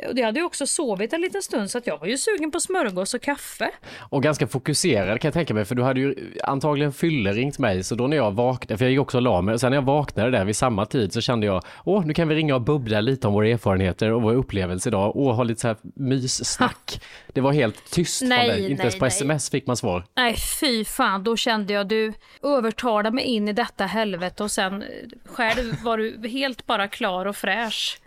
[0.08, 2.51] Och det hade ju också sovit en liten stund så att jag var ju sugen
[2.51, 3.71] på smörgås och kaffe.
[3.99, 7.95] Och ganska fokuserad kan jag tänka mig, för du hade ju antagligen fylleringt mig, så
[7.95, 9.86] då när jag vaknade, för jag gick också och la mig, och sen när jag
[9.86, 13.01] vaknade där vid samma tid så kände jag, åh, nu kan vi ringa och bubbla
[13.01, 17.01] lite om våra erfarenheter och vår upplevelse idag, och ha lite så här myssnack.
[17.34, 19.08] Det var helt tyst Nej, från dig, inte nej, ens på nej.
[19.08, 20.06] sms fick man svar.
[20.15, 24.82] Nej, fy fan, då kände jag du övertalade mig in i detta helvete och sen
[24.82, 24.88] eh,
[25.25, 27.99] själv var du helt bara klar och fräsch.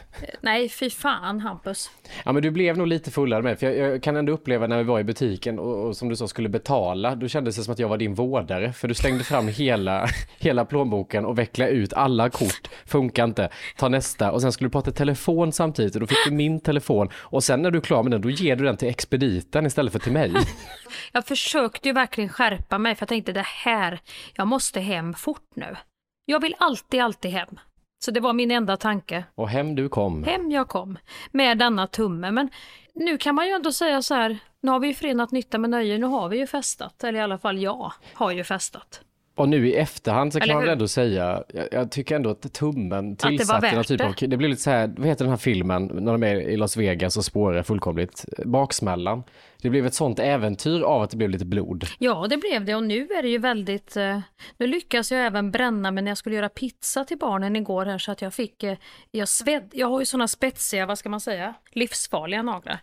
[0.40, 1.90] Nej, fy fan Hampus.
[2.24, 4.78] Ja men du blev nog lite fullare med, för jag, jag kan ändå uppleva när
[4.78, 7.72] vi var i butiken och, och som du sa skulle betala, då kändes det som
[7.72, 11.92] att jag var din vårdare, för du slängde fram hela, hela plånboken och vecklade ut
[11.92, 16.06] alla kort, funkar inte, ta nästa och sen skulle du prata telefon samtidigt och då
[16.06, 18.64] fick du min telefon och sen när du är klar med den då ger du
[18.64, 20.32] den till expediten istället för till mig.
[21.12, 24.00] Jag försökte ju verkligen skärpa mig för jag tänkte det här,
[24.34, 25.76] jag måste hem fort nu.
[26.24, 27.58] Jag vill alltid, alltid hem.
[28.04, 29.24] Så det var min enda tanke.
[29.34, 30.24] Och hem du kom.
[30.24, 30.98] Hem jag kom
[31.30, 32.30] med denna tumme.
[32.30, 32.50] Men
[32.94, 35.70] nu kan man ju ändå säga så här, nu har vi ju förenat nytta med
[35.70, 37.04] nöje, nu har vi ju festat.
[37.04, 39.00] Eller i alla fall jag har ju festat.
[39.34, 40.72] Och nu i efterhand så kan Eller man väl hur?
[40.72, 44.26] ändå säga, jag, jag tycker ändå att tummen det var tillsatte någon typ av, det.
[44.26, 46.76] det blir lite så här, vad heter den här filmen, när de är i Las
[46.76, 49.22] Vegas och spårar fullkomligt, baksmällan.
[49.62, 51.84] Det blev ett sånt äventyr av att det blev lite blod.
[51.98, 53.96] Ja, det blev det och nu är det ju väldigt...
[53.96, 54.20] Eh,
[54.56, 58.12] nu lyckas jag även bränna när jag skulle göra pizza till barnen igår här så
[58.12, 58.62] att jag fick...
[58.62, 58.76] Eh,
[59.10, 62.80] jag, sved, jag har ju såna spetsiga, vad ska man säga, livsfarliga naglar.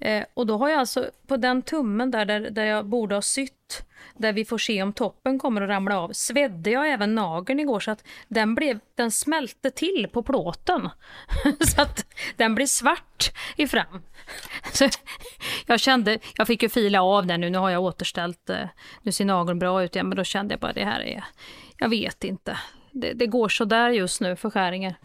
[0.00, 3.22] Eh, och då har jag alltså på den tummen där, där, där jag borde ha
[3.22, 7.60] sytt, där vi får se om toppen kommer att ramla av, svedde jag även nageln
[7.60, 10.88] igår så att den, blev, den smälte till på plåten.
[11.60, 12.06] så att
[12.36, 14.02] den blir svart i fram.
[14.72, 14.88] Så
[15.66, 18.68] jag kände, jag fick ju fila av den nu, nu har jag återställt, eh,
[19.02, 21.24] nu ser nageln bra ut igen, men då kände jag bara det här är,
[21.78, 22.58] jag vet inte.
[22.90, 24.96] Det, det går så där just nu för skäringar.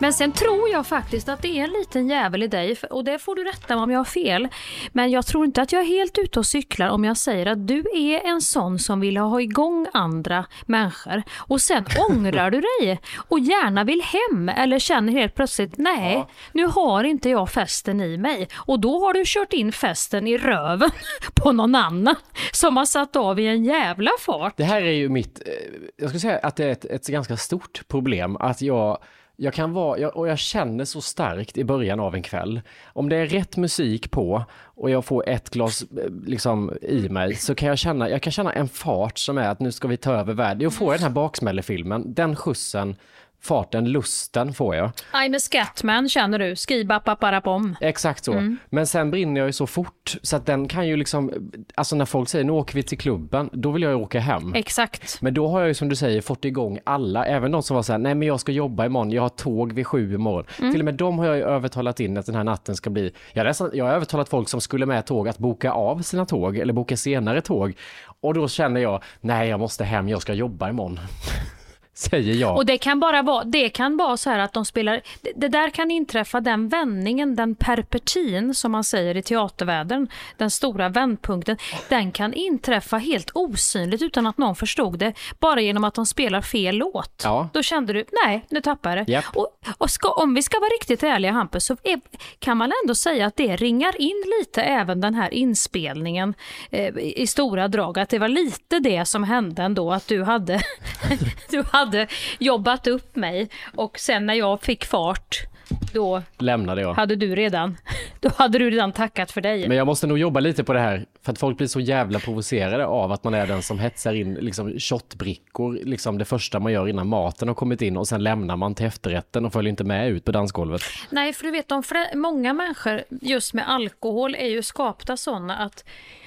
[0.00, 3.18] Men sen tror jag faktiskt att det är en liten jävel i dig och det
[3.18, 4.48] får du rätta mig om jag har fel.
[4.92, 7.66] Men jag tror inte att jag är helt ute och cyklar om jag säger att
[7.66, 13.00] du är en sån som vill ha igång andra människor och sen ångrar du dig
[13.28, 16.28] och gärna vill hem eller känner helt plötsligt nej, ja.
[16.52, 20.38] nu har inte jag festen i mig och då har du kört in festen i
[20.38, 20.90] röven
[21.34, 22.16] på någon annan
[22.52, 24.56] som har satt av i en jävla fart.
[24.56, 25.52] Det här är ju mitt, eh,
[25.96, 28.98] jag skulle säga att det är ett, ett ganska stort problem att jag
[29.40, 32.60] jag kan vara, jag, och jag känner så starkt i början av en kväll.
[32.86, 37.34] Om det är rätt musik på och jag får ett glas eh, liksom i mig
[37.34, 39.96] så kan jag känna, jag kan känna en fart som är att nu ska vi
[39.96, 40.62] ta över världen.
[40.62, 42.96] Jag får den här baksmällefilmen, den skjutsen
[43.40, 44.90] farten, lusten får jag.
[45.12, 47.76] I'm a scatman känner du, skribapaparapom.
[47.80, 48.32] Exakt så.
[48.32, 48.58] Mm.
[48.70, 52.04] Men sen brinner jag ju så fort så att den kan ju liksom, alltså när
[52.04, 54.54] folk säger nu åker vi till klubben, då vill jag ju åka hem.
[54.54, 55.22] Exakt.
[55.22, 57.82] Men då har jag ju som du säger fått igång alla, även de som var
[57.82, 60.44] så här, nej men jag ska jobba imorgon, jag har tåg vid sju imorgon.
[60.58, 60.72] Mm.
[60.72, 63.12] Till och med dem har jag ju övertalat in att den här natten ska bli,
[63.32, 66.56] jag har, jag har övertalat folk som skulle med tåg att boka av sina tåg
[66.56, 67.74] eller boka senare tåg.
[68.20, 71.00] Och då känner jag, nej jag måste hem, jag ska jobba imorgon.
[71.98, 72.56] Säger jag.
[72.56, 75.48] Och det kan bara vara, det kan vara så här att de spelar, det, det,
[75.48, 81.56] där kan inträffa den vändningen, den perpetin som man säger i teatervärlden, den stora vändpunkten,
[81.88, 86.40] den kan inträffa helt osynligt utan att någon förstod det, bara genom att de spelar
[86.40, 87.22] fel låt.
[87.24, 87.48] Ja.
[87.52, 89.12] Då kände du, nej, nu tappar jag det.
[89.12, 89.24] Yep.
[89.34, 92.00] Och, och ska, om vi ska vara riktigt ärliga Hampus, så är,
[92.38, 96.34] kan man ändå säga att det ringar in lite även den här inspelningen
[96.70, 100.60] eh, i stora drag, att det var lite det som hände ändå, att du hade,
[101.50, 102.06] du hade hade
[102.38, 105.48] jobbat upp mig och sen när jag fick fart
[105.92, 106.94] då lämnade jag.
[106.94, 107.76] Hade du redan,
[108.20, 109.68] då hade du redan tackat för dig.
[109.68, 112.18] Men jag måste nog jobba lite på det här för att folk blir så jävla
[112.18, 116.72] provocerade av att man är den som hetsar in liksom shotbrickor, liksom det första man
[116.72, 119.84] gör innan maten har kommit in och sen lämnar man till efterrätten och följer inte
[119.84, 120.82] med ut på dansgolvet.
[121.10, 121.82] Nej, för du vet, de
[122.14, 125.84] många människor just med alkohol är ju skapta sådana att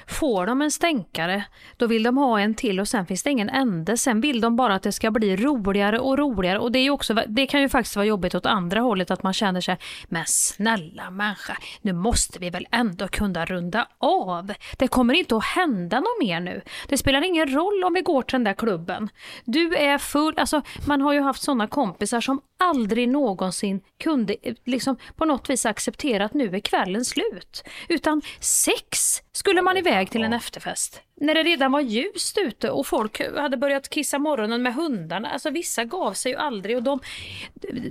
[0.07, 1.43] Får de en stänkare,
[1.77, 3.97] då vill de ha en till och sen finns det ingen ände.
[3.97, 6.59] Sen vill de bara att det ska bli roligare och roligare.
[6.59, 9.33] Och det, är också, det kan ju faktiskt vara jobbigt åt andra hållet att man
[9.33, 14.53] känner sig, men snälla människa, nu måste vi väl ändå kunna runda av.
[14.77, 16.61] Det kommer inte att hända något mer nu.
[16.87, 19.09] Det spelar ingen roll om vi går till den där klubben.
[19.45, 24.55] Du är full, alltså man har ju haft sådana kompisar som aldrig någonsin kunde eh,
[24.65, 27.63] liksom på något vis acceptera att nu är kvällen slut.
[27.89, 28.97] Utan sex
[29.31, 33.57] skulle man iväg till en efterfest när det redan var ljust ute och folk hade
[33.57, 35.29] börjat kissa morgonen med hundarna.
[35.29, 36.99] Alltså vissa gav sig ju aldrig och de,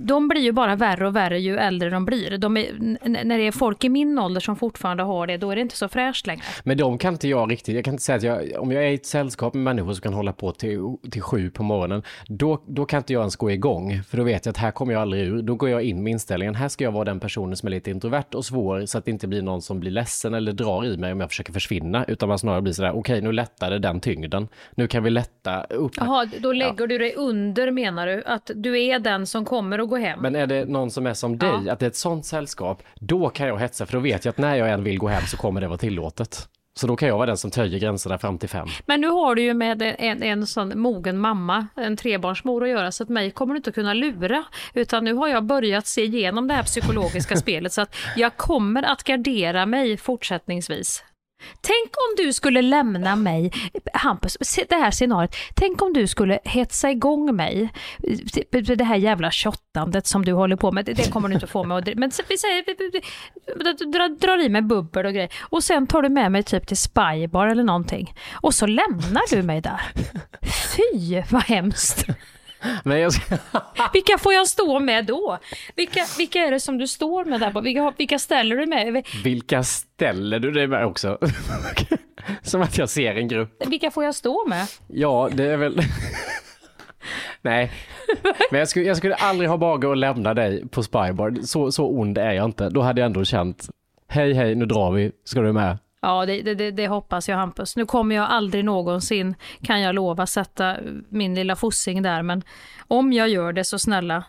[0.01, 2.37] de blir ju bara värre och värre ju äldre de blir.
[2.37, 2.73] De är,
[3.23, 5.77] när det är folk i min ålder som fortfarande har det, då är det inte
[5.77, 6.43] så fräscht längre.
[6.63, 8.89] Men de kan inte jag riktigt, jag kan inte säga att jag, om jag är
[8.89, 10.79] i ett sällskap med människor som kan hålla på till,
[11.11, 14.45] till sju på morgonen, då, då kan inte jag ens gå igång, för då vet
[14.45, 15.41] jag att här kommer jag aldrig ur.
[15.41, 17.91] Då går jag in med inställningen, här ska jag vara den personen som är lite
[17.91, 20.97] introvert och svår, så att det inte blir någon som blir ledsen eller drar i
[20.97, 23.99] mig om jag försöker försvinna, utan man snarare blir sådär, okej okay, nu lättade den
[23.99, 24.47] tyngden.
[24.75, 25.91] Nu kan vi lätta upp.
[25.95, 26.87] Jaha, då lägger ja.
[26.87, 28.23] du dig under menar du?
[28.25, 30.19] Att du är den som kommer att gå hem?
[30.21, 31.73] Men är det någon som är som dig, ja.
[31.73, 34.37] att det är ett sånt sällskap, då kan jag hetsa, för då vet jag att
[34.37, 36.47] när jag än vill gå hem så kommer det vara tillåtet.
[36.73, 38.67] Så då kan jag vara den som töjer gränserna fram till fem.
[38.85, 42.91] Men nu har du ju med en, en sån mogen mamma, en trebarnsmor att göra,
[42.91, 44.43] så att mig kommer du inte kunna lura.
[44.73, 48.83] Utan nu har jag börjat se igenom det här psykologiska spelet, så att jag kommer
[48.83, 51.03] att gardera mig fortsättningsvis.
[51.61, 53.51] Tänk om du skulle lämna mig,
[53.93, 54.37] Hampus,
[54.69, 55.35] det här scenariot.
[55.55, 57.69] Tänk om du skulle hetsa igång mig,
[58.33, 61.63] typ det här jävla shottandet som du håller på med, det kommer du inte få
[61.63, 65.33] mig att Men vi säger, drar i mig bubbel och grejer.
[65.39, 68.13] Och sen tar du med mig typ till Spybar eller någonting.
[68.33, 69.81] Och så lämnar du mig där.
[70.75, 72.05] Fy vad hemskt.
[72.83, 73.37] Men jag ska...
[73.93, 75.37] vilka får jag stå med då?
[75.75, 77.61] Vilka, vilka är det som du står med där?
[77.61, 79.05] Vilka, vilka ställer du med?
[79.23, 81.17] Vilka ställer du dig med också?
[82.41, 83.67] som att jag ser en grupp.
[83.67, 84.67] Vilka får jag stå med?
[84.87, 85.81] Ja, det är väl...
[87.41, 87.71] Nej,
[88.51, 91.35] men jag skulle, jag skulle aldrig ha mage att lämna dig på Spybar.
[91.43, 92.69] Så, så ond är jag inte.
[92.69, 93.69] Då hade jag ändå känt,
[94.07, 95.77] hej hej, nu drar vi, ska du med?
[96.01, 97.75] Ja, det, det, det, hoppas jag Hampus.
[97.75, 100.77] Nu kommer jag aldrig någonsin, kan jag lova, sätta
[101.09, 102.43] min lilla fossing där, men
[102.87, 104.23] om jag gör det så snälla,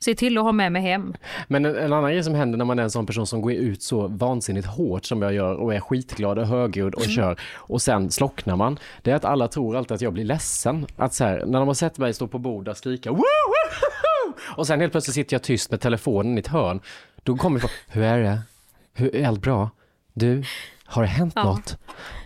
[0.00, 1.14] se till att ha med mig hem.
[1.48, 3.52] Men en, en annan grej som händer när man är en sån person som går
[3.52, 7.82] ut så vansinnigt hårt som jag gör och är skitglad och högljudd och kör och
[7.82, 8.78] sen slocknar man.
[9.02, 10.86] Det är att alla tror alltid att jag blir ledsen.
[10.96, 13.22] Att så här, när de har sett mig stå på bordet och skrika woo,
[14.56, 16.80] och sen helt plötsligt sitter jag tyst med telefonen i ett hörn.
[17.22, 18.38] Då kommer det hur är det?
[18.94, 19.70] Hur, är allt bra?
[20.14, 20.42] Du,
[20.92, 21.44] har det hänt Ja.
[21.44, 21.78] något?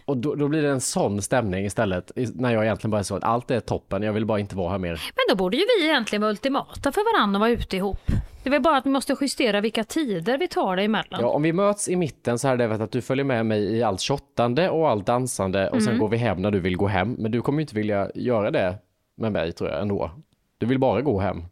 [0.05, 3.17] Och då, då blir det en sån stämning istället, när jag egentligen bara är så
[3.17, 4.91] att allt är toppen, jag vill bara inte vara här mer.
[4.91, 8.01] Men då borde ju vi egentligen vara ultimata för varandra och vara ute ihop.
[8.43, 11.21] Det är väl bara att vi måste justera vilka tider vi tar det emellan.
[11.21, 13.77] Ja, om vi möts i mitten så hade det varit att du följer med mig
[13.77, 16.87] i allt shottande och allt dansande och sen går vi hem när du vill gå
[16.87, 17.13] hem.
[17.19, 18.75] Men du kommer ju inte vilja göra det
[19.17, 20.11] med mig tror jag ändå.
[20.59, 21.45] Du vill bara gå hem.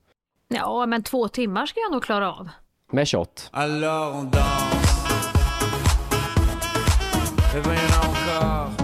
[0.48, 2.48] Ja, men två timmar ska jag nog klara av.
[2.90, 3.50] Med shot.
[7.56, 7.76] Eh bien
[8.26, 8.83] carro.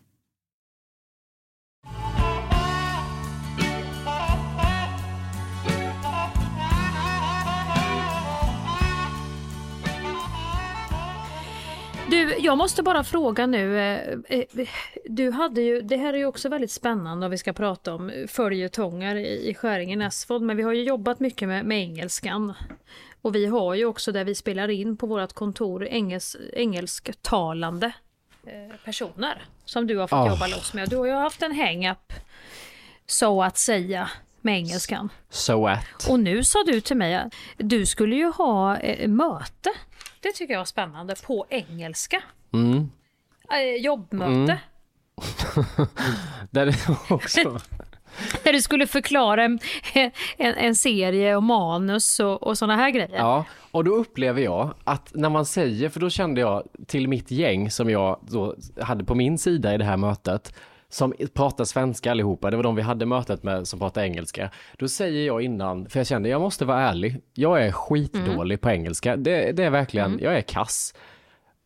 [12.37, 13.79] Du, jag måste bara fråga nu.
[13.79, 14.67] eh, eh,
[15.05, 18.11] Du hade ju, det här är ju också väldigt spännande om vi ska prata om
[18.27, 22.53] följetongar i i Skäringen Esfold, men vi har ju jobbat mycket med, med engelskan.
[23.21, 27.91] Och vi har ju också där vi spelar in på vårt kontor engels, engelsktalande
[28.47, 30.27] eh, personer som du har fått Ah.
[30.29, 30.89] jobba loss med.
[30.89, 32.13] Du har ju haft en hang-up,
[33.05, 34.09] så att säga,
[34.41, 35.09] med engelskan.
[35.29, 36.09] So at.
[36.09, 39.69] Och nu sa du till mig att du skulle ju ha eh, möte.
[40.19, 42.23] Det tycker jag var spännande, på engelska.
[42.53, 42.91] Mm.
[43.51, 44.59] Eh, jobbmöte.
[46.51, 46.75] Där det
[47.09, 47.59] också...
[48.43, 49.59] Där du skulle förklara en,
[49.93, 53.17] en, en serie och manus och, och sådana här grejer.
[53.17, 57.31] Ja, och då upplever jag att när man säger, för då kände jag till mitt
[57.31, 60.53] gäng som jag då hade på min sida i det här mötet,
[60.93, 64.49] som pratar svenska allihopa, det var de vi hade mötet med som pratar engelska.
[64.77, 68.69] Då säger jag innan, för jag kände jag måste vara ärlig, jag är skitdålig på
[68.69, 70.93] engelska, det, det är verkligen, jag är kass.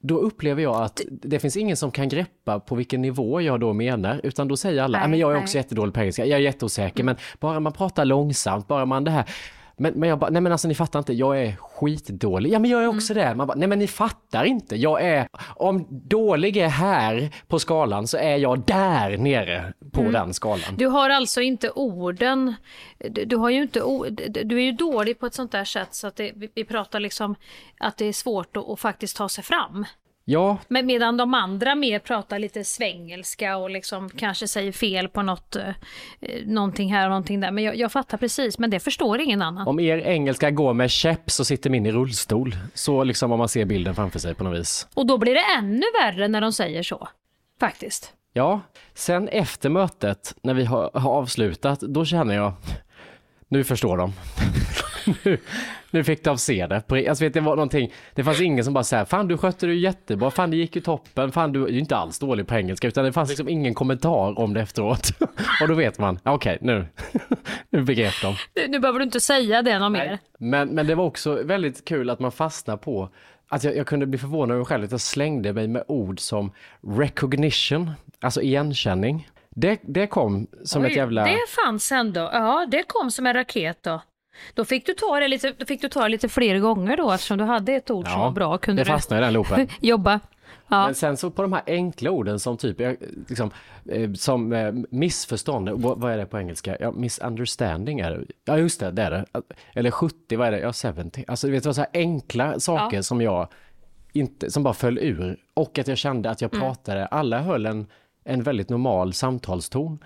[0.02, 3.74] Då upplever jag att det finns ingen som kan greppa på vilken nivå jag då
[3.74, 5.44] menar, utan då säger alla, Nej, men jag är nej.
[5.44, 9.12] också jättedålig på engelska, jag är jätteosäker, men bara man pratar långsamt, bara man det
[9.12, 9.26] här,
[9.78, 12.52] men, men jag bara, nej men alltså ni fattar inte, jag är skitdålig.
[12.54, 13.36] Ja men jag är också det.
[13.36, 18.08] Man bara, nej men ni fattar inte, jag är, om dålig är här på skalan
[18.08, 20.76] så är jag där nere på den skalan.
[20.78, 22.54] Du har alltså inte orden,
[22.98, 23.80] du, du har ju inte
[24.44, 27.00] du är ju dålig på ett sånt där sätt så att det, vi, vi pratar
[27.00, 27.36] liksom
[27.80, 29.86] att det är svårt att, att faktiskt ta sig fram.
[30.28, 35.22] Ja, Men medan de andra mer pratar lite svengelska och liksom kanske säger fel på
[35.22, 35.64] något, eh,
[36.46, 37.52] någonting här och någonting där.
[37.52, 39.68] Men jag, jag fattar precis, men det förstår ingen annan.
[39.68, 42.56] om er engelska går med käpp så sitter min i rullstol.
[42.74, 44.88] Så liksom om man ser bilden framför sig på något vis.
[44.94, 47.08] Och då blir det ännu värre när de säger så.
[47.60, 48.14] Faktiskt.
[48.34, 48.62] Ja,
[48.94, 52.54] sen efter mötet när vi har, har avslutat, då känner jag,
[53.48, 54.14] nu förstår de.
[55.24, 55.38] nu,
[55.92, 57.10] nu fick de se det.
[57.10, 59.74] Alltså vet, det var någonting, det fanns ingen som bara säger fan du skötte det
[59.74, 62.88] jättebra, fan det gick ju toppen, fan du är ju inte alls dålig på engelska,
[62.88, 65.10] utan det fanns liksom ingen kommentar om det efteråt.
[65.62, 66.86] Och då vet man, okej nu,
[67.70, 68.36] nu begrep de.
[68.56, 70.20] Nu, nu behöver du inte säga det något mer.
[70.40, 73.10] Men, men det var också väldigt kul att man fastnar på
[73.48, 76.52] att jag, jag kunde bli förvånad över själv att jag slängde mig med ord som
[76.82, 77.92] recognition,
[78.22, 79.30] alltså igenkänning.
[79.50, 81.26] Det, det kom som Oj, ett jävla...
[81.26, 82.30] Det fanns ändå.
[82.34, 84.02] Ja, det kom som en raket då.
[84.54, 87.12] Då fick du ta det lite, då fick du ta det lite fler gånger då
[87.12, 88.58] eftersom du hade ett ord som var bra.
[88.58, 89.68] Kunde det fastnade i den loopen.
[89.82, 90.20] jobba.
[90.68, 90.86] Ja.
[90.86, 92.80] Men sen så på de här enkla orden som typ,
[93.28, 93.52] liksom,
[93.90, 96.78] eh, som eh, missförstånd, vad är det på engelska?
[96.80, 98.26] Ja, misunderstanding är det.
[98.46, 99.26] Ja, just det, det är det.
[99.74, 100.60] Eller 70, vad är det?
[100.60, 101.24] Ja, 70.
[101.28, 103.04] Alltså, du vet, det var så här enkla saker Ja.
[103.04, 103.48] som jag
[104.14, 105.38] inte, som bara föll ur.
[105.54, 106.68] Och att jag kände att jag Mm.
[106.68, 107.88] pratade, alla höll en,
[108.26, 110.00] en väldigt normal samtalston.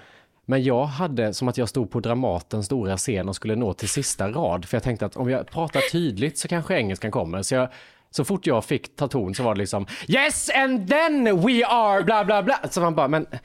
[0.49, 3.89] Men jag hade som att jag stod på Dramatens stora scen och skulle nå till
[3.89, 4.65] sista rad.
[4.65, 7.41] För jag tänkte att om jag pratar tydligt så kanske engelskan kommer.
[7.41, 7.69] Så, jag,
[8.11, 12.03] så fort jag fick ta ton så var det liksom Yes and then we are
[12.03, 12.59] bla bla bla.
[12.69, 13.37] Så man bara, men det-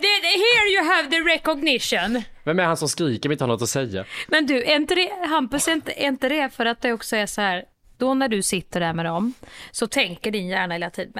[0.00, 2.22] det- Here you have the recognition.
[2.44, 4.04] vem är han som skriker men inte har något att säga?
[4.28, 7.16] Men du, är inte det, Hampus, är inte, är inte det för att det också
[7.16, 7.64] är så här,
[7.98, 9.34] då när du sitter där med dem,
[9.70, 11.12] så tänker din hjärna hela tiden,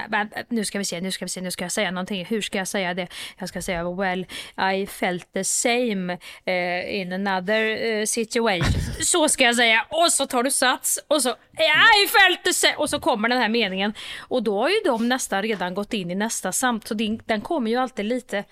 [0.49, 2.59] nu ska vi se, nu ska vi se, nu ska jag säga någonting, hur ska
[2.59, 3.09] jag säga det?
[3.39, 4.27] Jag ska säga, well,
[4.75, 6.13] I felt the same
[6.49, 8.81] uh, in another uh, situation.
[9.01, 12.75] Så ska jag säga, och så tar du sats, och så, I felt the same,
[12.75, 13.95] och så kommer den här meningen.
[14.19, 17.41] Och då har ju de nästan redan gått in i nästa samt så din, den
[17.41, 18.45] kommer ju alltid lite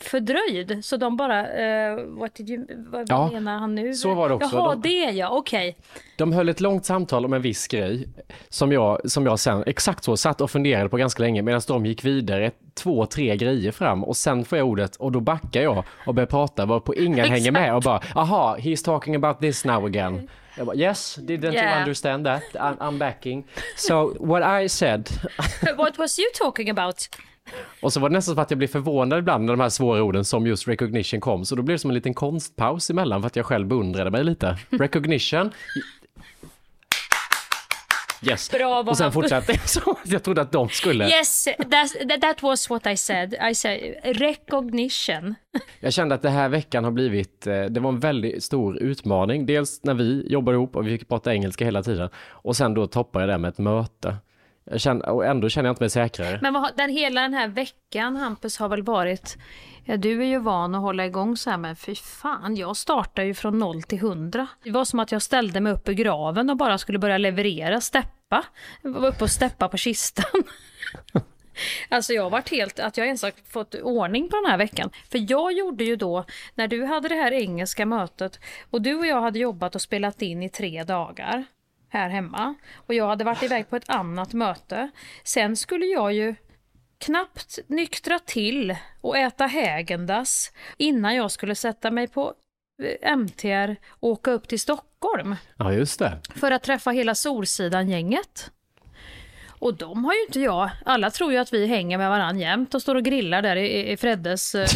[0.00, 0.84] fördröjd.
[0.84, 3.94] Så de bara, eh, what did you, vad Ja, menar han nu?
[3.94, 4.56] så var det också.
[4.56, 5.76] Jaha, De- det ja, okej.
[6.16, 8.08] De höll ett långt samtal om en viss grej
[8.48, 11.86] som jag, som jag sen exakt så satt och funderade på ganska länge medan de
[11.86, 15.84] gick vidare två, tre grejer fram och sen får jag ordet och då backar jag
[16.06, 19.84] och börjar prata varpå ingen hänger med och bara aha, he's talking about this now
[19.84, 20.28] again.
[20.56, 21.78] Jag bara, yes, didn't you Yeah.
[21.80, 22.42] understand that?
[22.54, 23.44] I'm, I'm backing.
[23.76, 25.08] So what I said
[25.76, 27.08] What was you talking about?
[27.80, 30.02] och så var det nästan som att jag blev förvånad ibland när de här svåra
[30.02, 31.44] orden som just recognition kom.
[31.44, 34.24] Så då blev det som en liten konstpaus emellan för att jag själv beundrade mig
[34.24, 34.58] lite.
[34.70, 35.50] Recognition.
[38.26, 38.50] Yes.
[38.50, 39.98] Bravo, och sen fortsatte jag så.
[40.04, 41.08] Jag trodde att de skulle.
[41.08, 43.34] Yes, that, that was what I said.
[43.50, 45.34] I said recognition.
[45.80, 49.46] Jag kände att det här veckan har blivit, eh, det var en väldigt stor utmaning.
[49.46, 52.08] Dels när vi jobbade ihop och vi fick prata engelska hela tiden.
[52.28, 54.16] Och sen då toppade jag det med ett möte.
[54.70, 56.38] Jag känner, och ändå känner jag inte mig säkrare.
[56.42, 59.36] Men vad, den, hela den här veckan, Hampus, har väl varit...
[59.84, 63.22] Ja, du är ju van att hålla igång så här, men fy fan, jag startar
[63.22, 64.46] ju från noll till hundra.
[64.62, 67.80] Det var som att jag ställde mig upp i graven och bara skulle börja leverera,
[67.80, 68.44] steppa.
[68.82, 70.42] Jag var uppe och steppa på kistan.
[71.88, 74.90] Alltså jag har varit helt, att jag ens har fått ordning på den här veckan.
[75.10, 78.40] För jag gjorde ju då, när du hade det här engelska mötet
[78.70, 81.44] och du och jag hade jobbat och spelat in i tre dagar
[81.94, 84.90] här hemma och jag hade varit iväg på ett annat möte.
[85.24, 86.34] Sen skulle jag ju
[86.98, 92.34] knappt nyktra till och äta hägendas innan jag skulle sätta mig på
[92.82, 96.20] eh, MTR och åka upp till Stockholm Ja, just det.
[96.36, 98.50] för att träffa hela Solsidan-gänget.
[99.58, 100.70] Och de har ju inte jag.
[100.84, 103.92] Alla tror ju att vi hänger med varandra jämt och står och grillar där i,
[103.92, 104.68] i Freddes eh,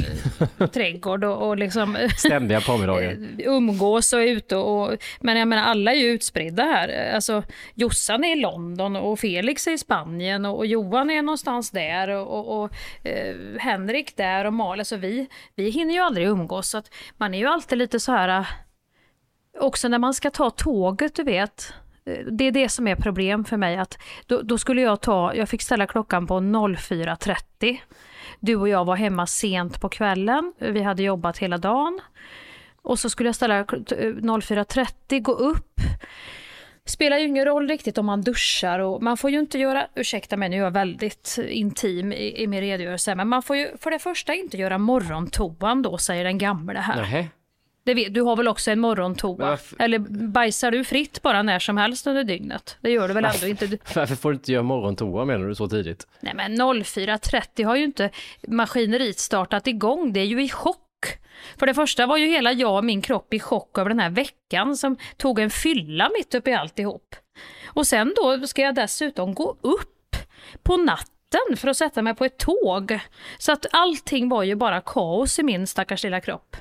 [0.73, 3.17] trädgård och, och liksom eh, Ständiga påmiddagar.
[3.39, 4.97] umgås och är ute och...
[5.21, 7.13] Men jag menar alla är ju utspridda här.
[7.15, 7.43] Alltså
[7.75, 12.09] Jossan är i London och Felix är i Spanien och, och Johan är någonstans där
[12.09, 12.71] och, och,
[13.05, 14.81] eh, Henrik där och Malin.
[14.81, 18.13] Alltså vi, vi hinner ju aldrig umgås så att man är ju alltid lite så
[18.13, 18.29] här...
[18.39, 18.47] eh,
[19.61, 21.73] Också när man ska ta tåget, du vet.
[22.31, 23.77] Det är det som är problem för mig.
[23.77, 27.79] Att då, då skulle jag ta, jag fick ställa klockan på 04.30.
[28.41, 30.53] Du och jag var hemma sent på kvällen.
[30.59, 32.01] Vi hade jobbat hela dagen.
[32.83, 35.81] Och så skulle jag ställa 04.30, gå upp.
[36.85, 40.37] Spelar ju ingen roll riktigt om man duschar och man får ju inte göra, ursäkta
[40.37, 43.91] mig nu är jag väldigt intim i, i min redogörelse, men man får ju för
[43.91, 46.97] det första inte göra morgontoan då, säger den gamle här.
[46.97, 47.29] Nähä.
[47.89, 49.37] Det vet, du har väl också en morgontoa?
[49.51, 52.77] Varför- Eller bajsar du fritt bara när som helst under dygnet?
[52.81, 53.67] Det gör du väl ändå inte?
[53.95, 56.07] Varför får du inte göra morgontoa menar du så tidigt?
[56.21, 58.11] Nej men 04.30 har ju inte
[58.49, 60.79] maskineriet startat igång, det är ju i chock.
[61.59, 64.11] För det första var ju hela jag och min kropp i chock över den här
[64.11, 67.15] veckan som tog en fylla mitt uppe i alltihop.
[67.67, 70.17] Och sen då ska jag dessutom gå upp
[70.63, 72.99] på natten för att sätta mig på ett tåg.
[73.39, 76.57] Så att allting var ju bara kaos i min stackars lilla kropp.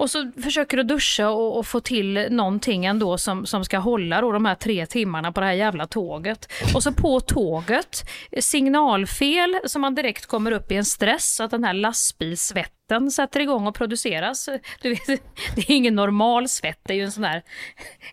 [0.00, 4.20] Och så försöker du duscha och, och få till någonting ändå som, som ska hålla
[4.20, 6.52] då de här tre timmarna på det här jävla tåget.
[6.74, 11.50] Och så på tåget, signalfel som man direkt kommer upp i en stress så att
[11.50, 14.48] den här lastbilssvetten sätter igång och produceras.
[14.82, 15.06] Du vet,
[15.54, 17.42] det är ingen normal svett, det är ju en sån här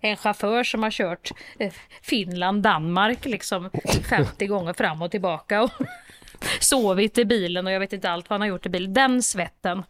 [0.02, 3.70] en chaufför som har kört eh, Finland, Danmark liksom
[4.10, 5.62] 50 gånger fram och tillbaka.
[5.62, 5.72] Och
[6.60, 8.94] sovit i bilen och jag vet inte allt vad han har gjort i bilen.
[8.94, 9.84] Den svetten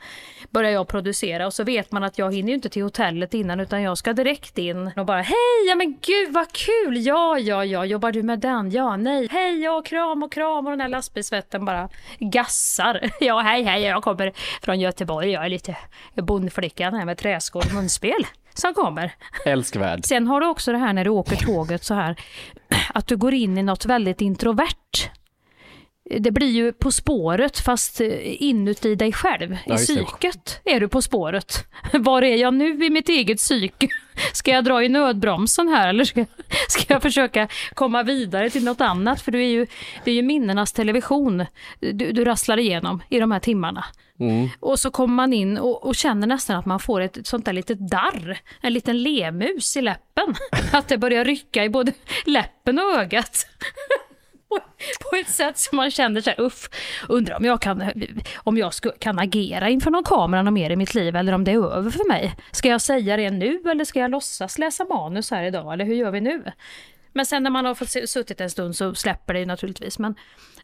[0.50, 3.60] börjar jag producera och så vet man att jag hinner ju inte till hotellet innan
[3.60, 7.66] utan jag ska direkt in och bara hej, ja men gud vad kul, ja, ja,
[7.66, 10.90] ja, jobbar du med den, ja, nej, hej, ja, kram och kram och den här
[10.90, 11.90] lastbilsvetten bara
[12.20, 13.10] gassar.
[13.20, 15.78] Ja, hej, hej, jag kommer från Göteborg, jag är lite
[16.16, 19.12] bondflickan här med träskor och munspel som kommer.
[19.46, 20.06] Älskvärd.
[20.06, 22.16] Sen har du också det här när du åker tåget så här,
[22.94, 25.10] att du går in i något väldigt introvert.
[26.10, 29.78] Det blir ju På spåret fast eh, inuti dig själv, i Ja, det.
[29.78, 31.66] psyket är du På spåret.
[31.94, 33.88] Var är jag nu i mitt eget psyke?
[34.34, 36.26] Ska jag dra i nödbromsen här eller ska,
[36.70, 39.22] ska jag försöka komma vidare till något annat?
[39.22, 39.68] För du är ju,
[40.04, 41.46] det är ju minnenas television
[41.80, 43.86] du, du rasslar igenom i de här timmarna.
[44.20, 44.50] Mm.
[44.60, 47.54] Och så kommer man in och, och känner nästan att man får ett sånt där
[47.54, 50.36] litet darr, en liten lemus i läppen.
[50.72, 51.92] Att det börjar rycka i både
[52.26, 53.48] läppen och ögat.
[54.50, 54.60] På-
[55.10, 56.70] På ett sätt som man känner här, uff,
[57.10, 57.84] undrar om jag kan,
[58.36, 61.44] om jag sku, kan agera inför någon kamera något mer i mitt liv eller om
[61.44, 62.36] det är över för mig.
[62.52, 65.96] Ska jag säga det nu eller ska jag låtsas läsa manus här idag eller hur
[65.96, 66.44] gör vi nu?
[67.14, 70.00] Men sen när man har fått suttit en stund så släpper det ju naturligtvis.
[70.00, 70.16] Men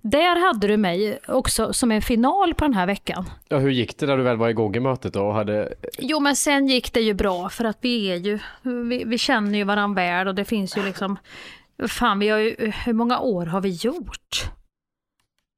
[0.02, 3.30] där hade du mig också som en final på den här veckan.
[3.50, 5.74] Ja, hur gick det när du väl var igång i mötet då och hade...
[6.00, 9.58] Jo men sen gick det ju bra för att vi är ju, vi, vi känner
[9.58, 11.18] ju varandra väl och det finns ju liksom,
[11.88, 14.52] fan vi har ju, hur många år har vi gjort?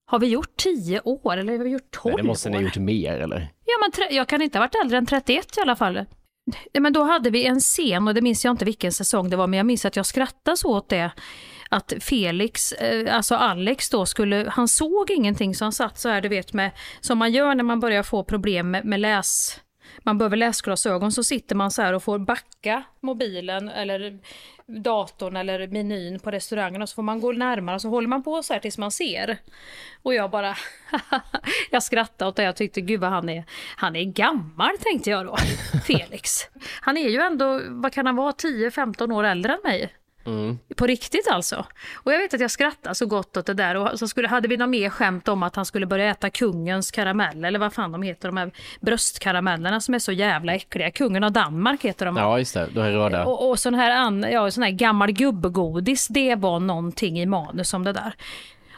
[0.07, 2.59] Har vi gjort 10 år eller har vi gjort 12 Nej, det måste ni år?
[2.61, 3.51] ha gjort mer eller?
[3.65, 5.93] Ja men jag kan inte ha varit äldre än 31 i alla fall.
[5.93, 9.35] Nej, Men då hade vi en scen och det minns jag inte vilken säsong det
[9.35, 11.11] var men jag minns att jag skrattade så åt det.
[11.69, 16.21] Att Felix, eh, alltså Alex då skulle, han såg ingenting så han satt så här
[16.21, 19.59] du vet med, som man gör när man börjar få problem med, med läs,
[20.05, 24.19] man behöver läsglasögon så sitter man så här och får backa mobilen eller
[24.65, 28.23] datorn eller menyn på restaurangen och så får man gå närmare och så håller man
[28.23, 29.37] på så här tills man ser.
[30.03, 30.55] Och jag bara,
[31.71, 33.43] jag skrattade åt det, jag tyckte gud vad han är,
[33.75, 35.37] han är gammal tänkte jag då,
[35.87, 36.31] Felix.
[36.81, 39.93] Han är ju ändå, vad kan han vara, 10-15 år äldre än mig.
[40.75, 41.65] På riktigt alltså.
[41.93, 44.47] Och jag vet att jag skrattade så gott åt det där och så skulle, hade
[44.47, 47.91] vi något mer skämt om att han skulle börja äta kungens karamell eller vad fan
[47.91, 48.51] de heter, de här
[48.81, 50.91] bröstkaramellerna som är så jävla äckliga.
[50.91, 52.17] Kungen av Danmark heter de?
[52.17, 52.67] Ja, just det.
[52.73, 53.25] Du är röda.
[53.25, 57.73] Och, och sån här, an, ja, sån här gammal gubbgodis, det var någonting i manus
[57.73, 58.15] om det där.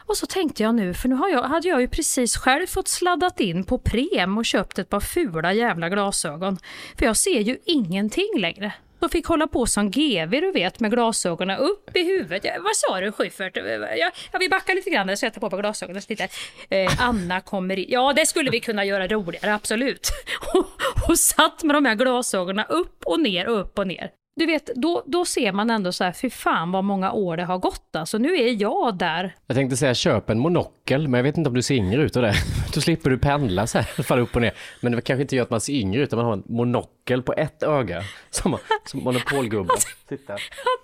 [0.08, 2.88] Och så tänkte jag nu, för nu har jag, hade jag ju precis själv fått
[2.88, 6.58] sladdat in på Prem och köpt ett par fula jävla glasögon.
[6.98, 8.72] För jag ser ju ingenting längre.
[9.00, 12.44] Och fick hålla på som GV du vet med glasögonen upp i huvudet.
[12.44, 13.56] Ja, vad sa du Schyffert?
[13.56, 16.02] Ja, ja, vi backar lite grann så jag tar på mig glasögonen.
[16.02, 16.28] så Lite.
[16.70, 17.86] Eh, Anna kommer in.
[17.88, 20.08] Ja det skulle vi kunna göra roligare, absolut.
[20.54, 20.66] Och,
[21.10, 24.70] och satt med de här glasögonen upp och ner och upp och ner du vet,
[24.74, 27.96] då, då ser man ändå så här, fy fan vad många år det har gått
[27.96, 28.18] alltså.
[28.18, 29.34] Nu är jag där.
[29.46, 32.16] Jag tänkte säga köp en monokel, men jag vet inte om du ser yngre ut
[32.16, 32.34] av det.
[32.74, 34.52] Då slipper du pendla så här, falla upp och ner.
[34.80, 37.22] Men det kanske inte gör att man ser yngre ut, utan man har en monokel
[37.22, 38.02] på ett öga.
[38.30, 39.74] Som, som monopolgubbe.
[40.08, 40.34] Titta.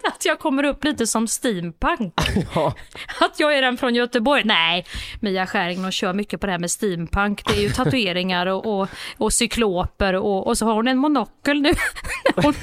[0.04, 2.14] Att jag kommer upp lite som steampunk.
[2.54, 2.74] Ja.
[3.20, 4.42] Att jag är den från Göteborg.
[4.44, 4.86] Nej,
[5.20, 7.44] Mia Skäring kör mycket på det här med steampunk.
[7.46, 8.88] Det är ju tatueringar och, och,
[9.18, 11.68] och cykloper och, och så har hon en monokel nu
[12.36, 12.54] när hon,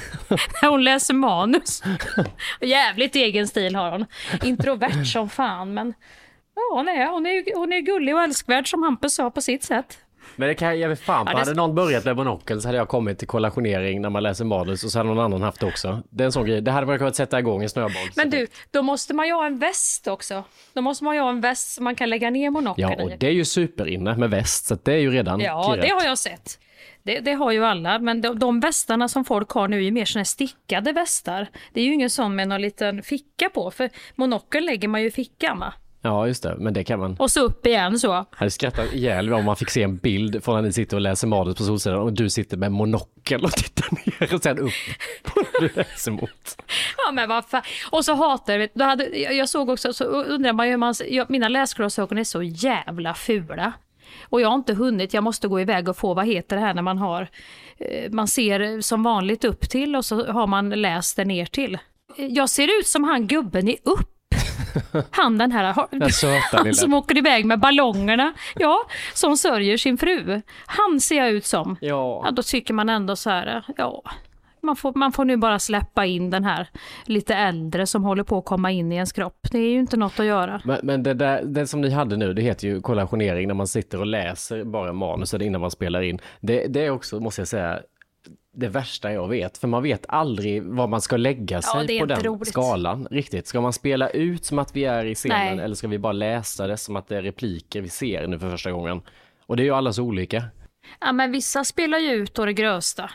[0.62, 1.82] när hon läser manus.
[2.60, 4.06] Jävligt egen stil har hon.
[4.44, 5.94] Introvert som fan men
[6.54, 9.64] ja, hon är, hon är, hon är gullig och älskvärd som Hampus sa på sitt
[9.64, 9.98] sätt.
[10.36, 11.24] Men det kan jag ge fan.
[11.26, 14.22] Ja, det- Hade någon börjat med monokel så hade jag kommit till kollationering när man
[14.22, 16.02] läser manus och så hade någon annan haft det också.
[16.10, 16.60] Det är en sån grej.
[16.60, 17.92] Det hade man kunnat sätta igång en snöboll.
[18.16, 20.44] Men du, då måste man ju ha en väst också.
[20.74, 23.10] Då måste man ju ha en väst som man kan lägga ner monokeln Ja, och
[23.10, 23.16] i.
[23.20, 25.82] det är ju superinne med väst, så det är ju redan Ja, kirrat.
[25.82, 26.58] det har jag sett.
[27.02, 29.90] Det, det har ju alla, men de, de västarna som folk har nu är ju
[29.90, 31.48] mer såna stickade västar.
[31.72, 35.06] Det är ju ingen sån med någon liten ficka på, för monokeln lägger man ju
[35.06, 35.74] i fickan va?
[36.04, 36.56] Ja, just det.
[36.58, 37.16] Men det kan man.
[37.18, 38.06] Och så upp igen så.
[38.06, 40.96] Jag hade skrattat ihjäl mig om man fick se en bild från när ni sitter
[40.96, 44.58] och läser manus på Solsidan och du sitter med monokel och tittar ner och sen
[44.58, 44.72] upp
[45.22, 46.62] på när du läser mot.
[47.06, 47.62] Ja men vad fan.
[47.90, 50.94] Och så hatar jag, då hade, jag såg också, så undrar man ju hur man,
[51.08, 53.72] jag, mina läsglasögon är så jävla fula.
[54.32, 56.74] Och jag har inte hunnit, jag måste gå iväg och få, vad heter det här
[56.74, 57.28] när man har,
[57.78, 61.78] eh, man ser som vanligt upp till och så har man läst det ner till.
[62.16, 64.08] Jag ser ut som han gubben i upp.
[65.10, 68.32] Han den här, han som åker iväg med ballongerna.
[68.54, 70.42] Ja, som sörjer sin fru.
[70.66, 71.76] Han ser jag ut som.
[71.80, 72.22] Ja.
[72.24, 74.02] Ja, då tycker man ändå så här, ja,
[74.62, 76.68] man får, man får nu bara släppa in den här
[77.06, 79.48] lite äldre som håller på att komma in i ens kropp.
[79.50, 80.60] Det är ju inte något att göra.
[80.64, 83.66] Men, men det, där, det som ni hade nu, det heter ju kollationering när man
[83.66, 86.18] sitter och läser bara manuset innan man spelar in.
[86.40, 87.80] Det, det är också, måste jag säga,
[88.54, 89.58] det värsta jag vet.
[89.58, 92.48] För man vet aldrig var man ska lägga Ja, sig är på den roligt.
[92.48, 93.08] skalan.
[93.10, 93.46] Riktigt.
[93.46, 95.64] Ska man spela ut som att vi är i scenen Nej.
[95.64, 98.50] eller ska vi bara läsa det som att det är repliker vi ser nu för
[98.50, 99.02] första gången?
[99.46, 100.44] Och det är ju alla så olika.
[101.00, 103.10] Ja, men vissa spelar ju ut å det grövsta.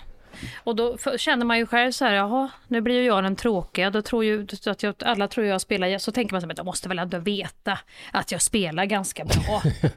[0.64, 3.90] Och då känner man ju själv så här, jaha, nu blir ju jag den tråkiga.
[3.90, 6.66] Då tror ju att jag, alla tror jag spelar, så tänker man så här, de
[6.66, 7.80] måste väl ändå veta
[8.12, 9.62] att jag spelar ganska bra.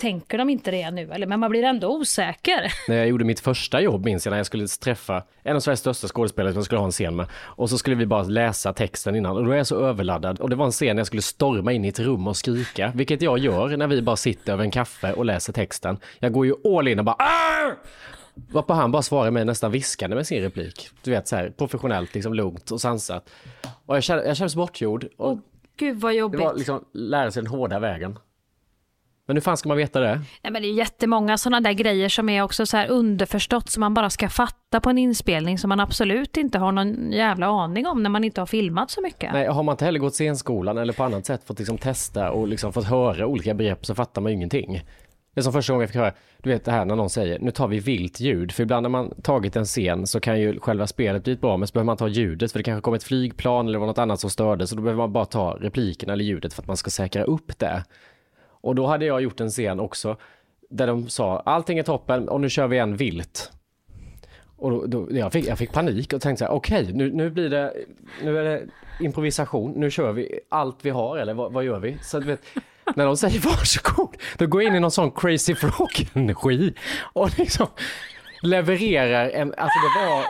[0.00, 1.12] Tänker de inte det nu?
[1.12, 2.72] Eller, men man blir ändå osäker.
[2.88, 5.80] När jag gjorde mitt första jobb minns jag när jag skulle träffa en av Sveriges
[5.80, 7.26] största skådespelare som jag skulle ha en scen med.
[7.34, 10.40] Och så skulle vi bara läsa texten innan och då är jag så överladdad.
[10.40, 12.92] Och det var en scen när jag skulle storma in i ett rum och skrika,
[12.94, 15.98] vilket jag gör när vi bara sitter över en kaffe och läser texten.
[16.18, 17.76] Jag går ju all in och bara Arr!
[18.36, 20.90] Varpå han bara svarar mig nästan viskande med sin replik.
[21.02, 23.30] Du vet så här professionellt, liksom lugnt och sansat.
[23.86, 25.08] Och jag kände, jag kände mig bortgjord.
[25.16, 25.38] Och
[25.76, 26.40] Gud vad det jobbigt.
[26.40, 28.18] var liksom lära sig den hårda vägen.
[29.26, 30.20] Men hur fan ska man veta det?
[30.42, 33.80] Nej, men det är jättemånga sådana där grejer som är också så här underförstått som
[33.80, 37.86] man bara ska fatta på en inspelning som man absolut inte har någon jävla aning
[37.86, 39.32] om när man inte har filmat så mycket.
[39.32, 42.48] Nej, har man inte heller gått scenskolan eller på annat sätt fått liksom testa och
[42.48, 44.82] liksom fått höra olika begrepp så fattar man ju ingenting.
[45.36, 46.12] Det är som första gången jag fick höra,
[46.42, 48.52] du vet det här när någon säger, nu tar vi vilt ljud.
[48.52, 51.68] För ibland när man tagit en scen så kan ju själva spelet bli bra, men
[51.68, 54.20] så behöver man ta ljudet för det kanske kom ett flygplan eller var något annat
[54.20, 56.90] som störde, så då behöver man bara ta repliken eller ljudet för att man ska
[56.90, 57.84] säkra upp det.
[58.40, 60.16] Och då hade jag gjort en scen också
[60.70, 63.50] där de sa, allting är toppen och nu kör vi en vilt.
[64.56, 67.30] Och då, då, jag, fick, jag fick panik och tänkte så här, okej, nu, nu
[67.30, 67.74] blir det,
[68.22, 68.62] nu är det
[69.00, 71.96] improvisation, nu kör vi allt vi har eller vad, vad gör vi?
[72.02, 72.40] Så du vet,
[72.94, 76.74] när de säger varsågod, då går jag in i någon sån crazy frog-energi
[77.12, 77.66] och liksom
[78.42, 80.24] levererar en, alltså det var,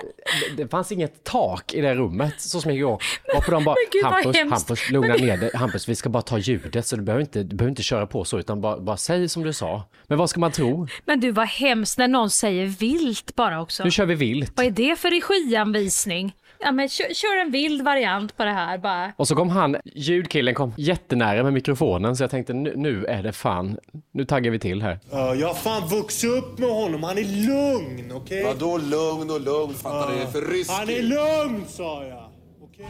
[0.56, 2.98] det, fanns inget tak i det rummet så som igång.
[3.34, 4.36] Varpå de bara, gud, Hampus.
[4.50, 7.56] Hampus, lugna ner dig, Hampus, vi ska bara ta ljudet så du behöver inte, du
[7.56, 9.88] behöver inte köra på så utan bara, bara säg som du sa.
[10.06, 10.86] Men vad ska man tro?
[11.04, 13.84] Men du var hemskt när någon säger vilt bara också.
[13.84, 14.52] Nu kör vi vilt.
[14.56, 16.34] Vad är det för regianvisning?
[16.60, 19.12] Ja men kör, kör en vild variant på det här bara.
[19.16, 23.22] Och så kom han, ljudkillen kom jättenära med mikrofonen så jag tänkte nu, nu är
[23.22, 23.78] det fan,
[24.12, 24.98] nu taggar vi till här.
[25.10, 27.02] Ja, jag har fan vuxit upp med honom.
[27.02, 28.44] Han är lugn, okej?
[28.44, 29.74] Vadå lugn och lugn?
[29.74, 30.16] Fattar du?
[30.16, 30.70] Det är för rysk.
[30.70, 32.30] Han är lugn, sa jag.
[32.62, 32.86] Okej?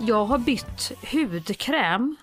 [0.00, 2.16] Jag har bytt hudkräm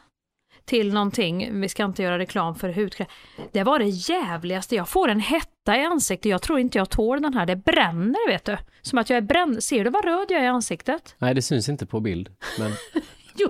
[0.66, 3.08] till någonting, vi ska inte göra reklam för hudkräm.
[3.52, 7.22] Det var det jävligaste, jag får en hetta i ansiktet, jag tror inte jag tål
[7.22, 8.58] den här, det bränner vet du.
[8.82, 11.16] Som att jag är bränd, ser du vad röd jag är i ansiktet?
[11.18, 12.72] Nej, det syns inte på bild, men
[13.38, 13.50] Jo,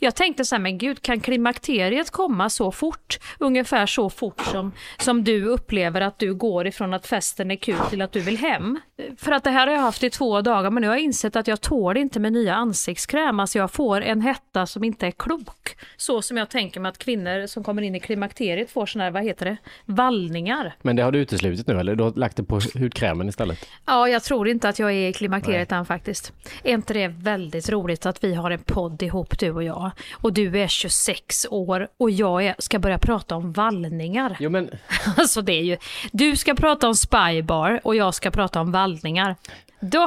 [0.00, 3.18] Jag tänkte så här, men gud, kan klimakteriet komma så fort?
[3.38, 7.76] Ungefär så fort som, som du upplever att du går ifrån att festen är kul
[7.90, 8.78] till att du vill hem.
[9.16, 11.36] För att det här har jag haft i två dagar, men nu har jag insett
[11.36, 13.40] att jag tål inte med nya ansiktskräm.
[13.40, 15.76] Alltså jag får en hetta som inte är klok.
[15.96, 19.10] Så som jag tänker mig att kvinnor som kommer in i klimakteriet får sådana här,
[19.10, 20.74] vad heter det, vallningar.
[20.82, 21.94] Men det har du uteslutit nu eller?
[21.94, 23.68] Du har lagt det på hudkrämen istället?
[23.86, 26.32] Ja, jag tror inte att jag är i klimakteriet än faktiskt.
[26.62, 29.90] Är inte det väldigt roligt att vi har en podd ihop du och jag?
[30.12, 34.36] Och du är 26 år och jag är, ska börja prata om vallningar.
[34.40, 34.70] Jo men,
[35.16, 35.76] Alltså det är ju,
[36.12, 39.36] du ska prata om spybar och jag ska prata om vallningar.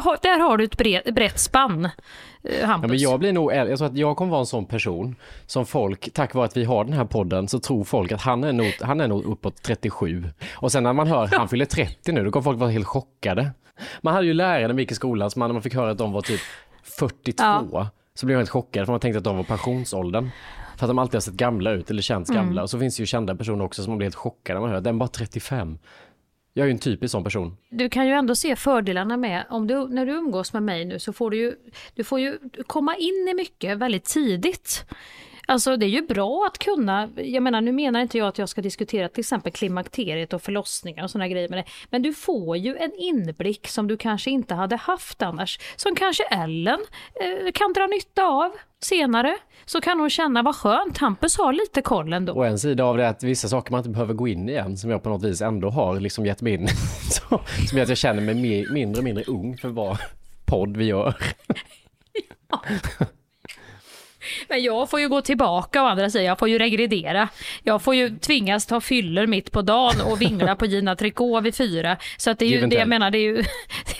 [0.04, 1.86] Har- där har du ett brett, brett spann,
[2.44, 5.16] eh, ja, men jag blir nog, jag tror att jag kommer vara en sån person
[5.46, 8.44] som folk, tack vare att vi har den här podden, så tror folk att han
[8.44, 10.24] är nog, han är nog uppåt 37.
[10.56, 13.52] Och sen när man hör han fyller 30 nu, då kommer folk vara helt chockade.
[14.02, 15.92] Man hade ju lärare när man gick i skolan, så man, när man fick höra
[15.92, 16.42] att de var typ
[16.84, 17.90] 42, Ja.
[18.16, 20.30] Så blev man helt chockad för man tänkte att de var pensionsåldern.
[20.78, 22.44] För att de alltid har sett gamla ut eller känts Mm.
[22.46, 22.62] gamla.
[22.62, 24.70] Och så finns det ju kända personer också som man blir helt chockade när man
[24.70, 25.78] hör att den är bara 35.
[26.54, 27.58] Jag är ju en typisk sån person.
[27.70, 31.00] Du kan ju ändå se fördelarna med, om du, när du umgås med mig nu
[31.00, 31.56] så får du ju,
[31.96, 34.86] du får ju komma in i mycket väldigt tidigt.
[35.48, 38.50] Alltså det är ju bra att kunna, jag menar nu menar inte jag att jag
[38.50, 41.66] ska diskutera till exempel klimakteriet och förlossningar och sådana grejer med det.
[41.90, 45.60] Men du får ju en inblick som du kanske inte hade haft annars.
[45.76, 46.80] Som kanske Ellen
[47.22, 49.38] eh, kan dra nytta av senare.
[49.66, 52.34] Så kan hon känna vad skönt, Hampus har lite koll ändå.
[52.34, 54.78] Och en sida av det är att vissa saker man inte behöver gå in igen
[54.78, 56.68] som jag på något vis ändå har liksom gett mig in.
[57.10, 59.98] Som gör att jag känner mig mer, mindre och mindre ung för vad
[60.46, 61.16] podd vi gör.
[64.50, 67.30] Men jag får ju gå tillbaka å andra sidan, jag får ju regredera.
[67.64, 71.56] Jag får ju tvingas ta fyller mitt på dagen och vingla på Gina Tricot vid
[71.56, 71.98] fyra.
[72.18, 73.44] Så att det är ju, det jag menar, det är ju, det,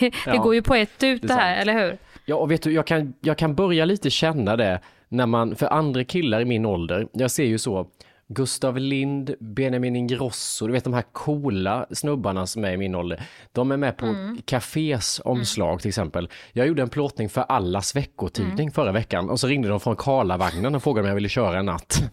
[0.00, 1.68] det Ja, går ju på ett ut det det här, sant.
[1.68, 1.98] eller hur?
[2.24, 5.66] Ja, och vet du, jag kan, jag kan börja lite känna det när man, för
[5.66, 7.86] andra killar i min ålder, jag ser ju så,
[8.28, 13.22] Gustav Lind, Benjamin Ingrosso, du vet de här coola snubbarna som är i min ålder.
[13.52, 14.38] De är med på Mm.
[14.44, 16.28] Cafés omslag till exempel.
[16.52, 18.72] Jag gjorde en plåtning för Allas veckotidning Mm.
[18.72, 21.66] förra veckan och så ringde de från Karlavagnen och frågade om jag ville köra en
[21.66, 22.02] natt.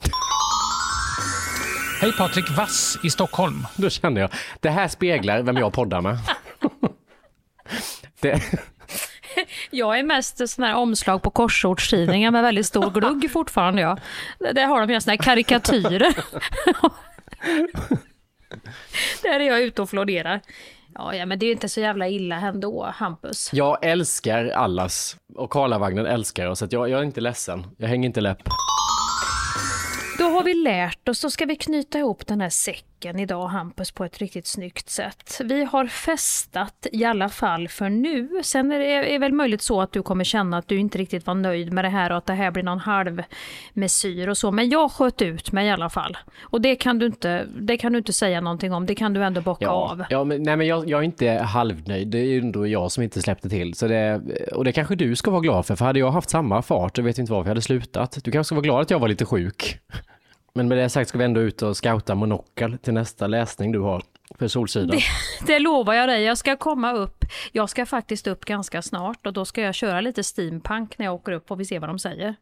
[2.01, 3.67] Hej Patrik Vass i Stockholm.
[3.77, 6.17] Då kände jag, det här speglar vem jag poddar med.
[8.21, 8.41] Det,
[9.71, 13.81] Jag är mest sån här omslag på korsordstidningar med väldigt stor glugg fortfarande.
[13.81, 13.97] Ja.
[14.39, 16.13] Där har de ju såna här karikatyrer.
[19.23, 20.41] Där är jag ute och florerar.
[20.93, 23.49] Ja, ja, men det är inte så jävla illa ändå, Hampus.
[23.53, 27.65] jag älskar Allas och Karlavagnen älskar oss, så jag, jag är inte ledsen.
[27.77, 28.41] Jag hänger inte läpp.
[30.17, 33.91] Då har vi lärt oss, då ska vi knyta ihop den här säcken idag Hampus
[33.91, 35.41] på ett riktigt snyggt sätt.
[35.43, 38.29] Vi har festat i alla fall för nu.
[38.43, 41.27] Sen är det är väl möjligt så att du kommer känna att du inte riktigt
[41.27, 43.23] var nöjd med det här och att det här blir någon halv
[43.73, 44.51] mesyr och så.
[44.51, 46.17] Men jag sköt ut mig i alla fall.
[46.41, 49.23] Och det kan du inte, det kan du inte säga någonting om, det kan du
[49.23, 50.03] ändå bocka av.
[50.09, 52.07] Ja, men, nej, men jag, jag är inte halvnöjd.
[52.07, 53.73] Det är ju ändå jag som inte släppte till.
[53.73, 54.21] Så det,
[54.53, 57.05] och det kanske du ska vara glad för, för hade jag haft samma fart, jag
[57.05, 58.17] vet inte varför jag hade slutat.
[58.23, 59.79] Du kanske ska vara glad att jag var lite sjuk.
[60.53, 63.79] Men med det sagt ska vi ändå ut och scouta monokel till nästa läsning du
[63.79, 64.03] har
[64.39, 64.99] för Solsidan.
[65.47, 67.25] Det lovar jag dig, jag ska komma upp.
[67.51, 71.15] Jag ska faktiskt upp ganska snart och då ska jag köra lite steampunk när jag
[71.15, 72.35] åker upp och vi ser vad de säger.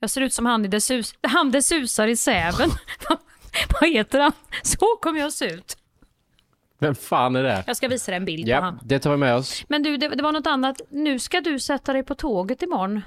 [0.00, 2.70] Jag ser ut som han i det, sus han det susar i säven.
[3.80, 4.32] vad heter han?
[4.62, 5.76] Så kommer jag se ut.
[6.78, 7.64] Vem fan är det?
[7.66, 8.78] Jag ska visa dig en bild på Ja, han.
[8.82, 9.64] det tar vi med oss.
[9.68, 10.80] Men du, det, det var något annat.
[10.90, 13.02] Nu ska du sätta dig på tåget imorgon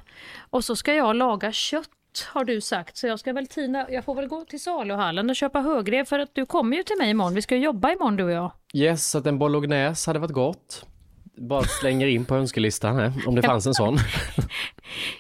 [0.49, 1.89] och så ska jag laga kött
[2.21, 2.97] har du sagt.
[2.97, 6.19] Så jag ska väl tina, jag får väl gå till saluhallen och köpa högrev för
[6.19, 7.33] att du kommer ju till mig imorgon.
[7.33, 8.51] Vi ska ju jobba imorgon du och jag.
[8.73, 10.85] Yes, så att en bolognese hade varit gott.
[11.37, 13.97] Bara slänger in på önskelistan här, om det fanns en sån.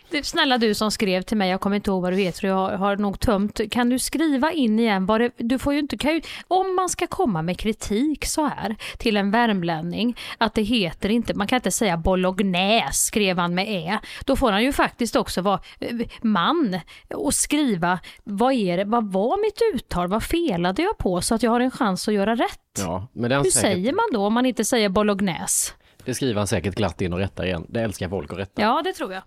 [0.09, 2.77] Du, snälla du som skrev till mig, jag kommer inte ihåg vad du heter, jag
[2.77, 3.61] har, nog tömt.
[3.71, 6.89] Kan du skriva in igen vad det, du får ju inte, kan ju, om man
[6.89, 11.55] ska komma med kritik så här till en värmlänning, att det heter inte, man kan
[11.55, 15.95] inte säga bolognese skrev han med ä, då får han ju faktiskt också vara eh,
[16.21, 16.79] man
[17.13, 21.43] och skriva, vad är det, vad var mitt uttal, vad felade jag på så att
[21.43, 22.59] jag har en chans att göra rätt?
[22.79, 25.73] Ja, men Hur säkert, säger man då om man inte säger bolognese?
[26.05, 27.65] Det skriver han säkert glatt in och rättar igen.
[27.69, 28.61] Det älskar folk att rätta.
[28.61, 29.23] Ja, det tror jag.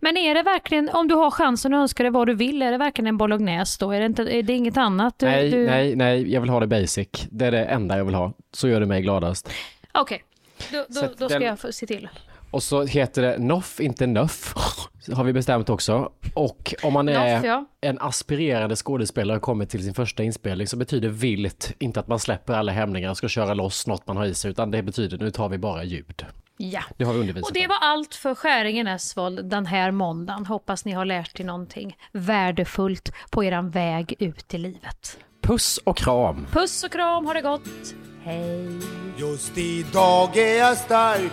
[0.00, 2.70] Men är det verkligen, om du har chansen och önskar dig vad du vill, är
[2.72, 3.90] det verkligen en bolognese då?
[3.92, 5.18] Är det, inte, är det inget annat?
[5.18, 5.66] Du, Nej, du...
[5.66, 7.08] nej, nej, jag vill ha det basic.
[7.30, 8.32] Det är det enda jag vill ha.
[8.52, 9.50] Så gör det mig gladast.
[9.94, 10.24] Okej,
[10.72, 12.08] då, Så då, att då ska den- jag se till.
[12.50, 14.54] Och så heter det Noff, inte Nuff.
[15.14, 16.12] Har vi bestämt också.
[16.34, 17.64] Och om man är ja.
[17.80, 22.18] en aspirerande skådespelare och kommer till sin första inspelning så betyder vilt inte att man
[22.18, 25.18] släpper alla hämningar och ska köra loss något man har i sig, utan det betyder
[25.18, 26.26] nu tar vi bara ljud.
[26.56, 26.82] Ja.
[26.96, 27.68] Det har vi undervisat Och det om.
[27.68, 30.46] var allt för Skäringen Esvold den här måndagen.
[30.46, 35.18] Hoppas ni har lärt er någonting värdefullt på eran väg ut i livet.
[35.42, 36.46] Puss och kram!
[36.52, 37.94] Puss och kram, ha det gott!
[38.22, 38.80] Hej!
[39.16, 41.32] Just idag är jag stark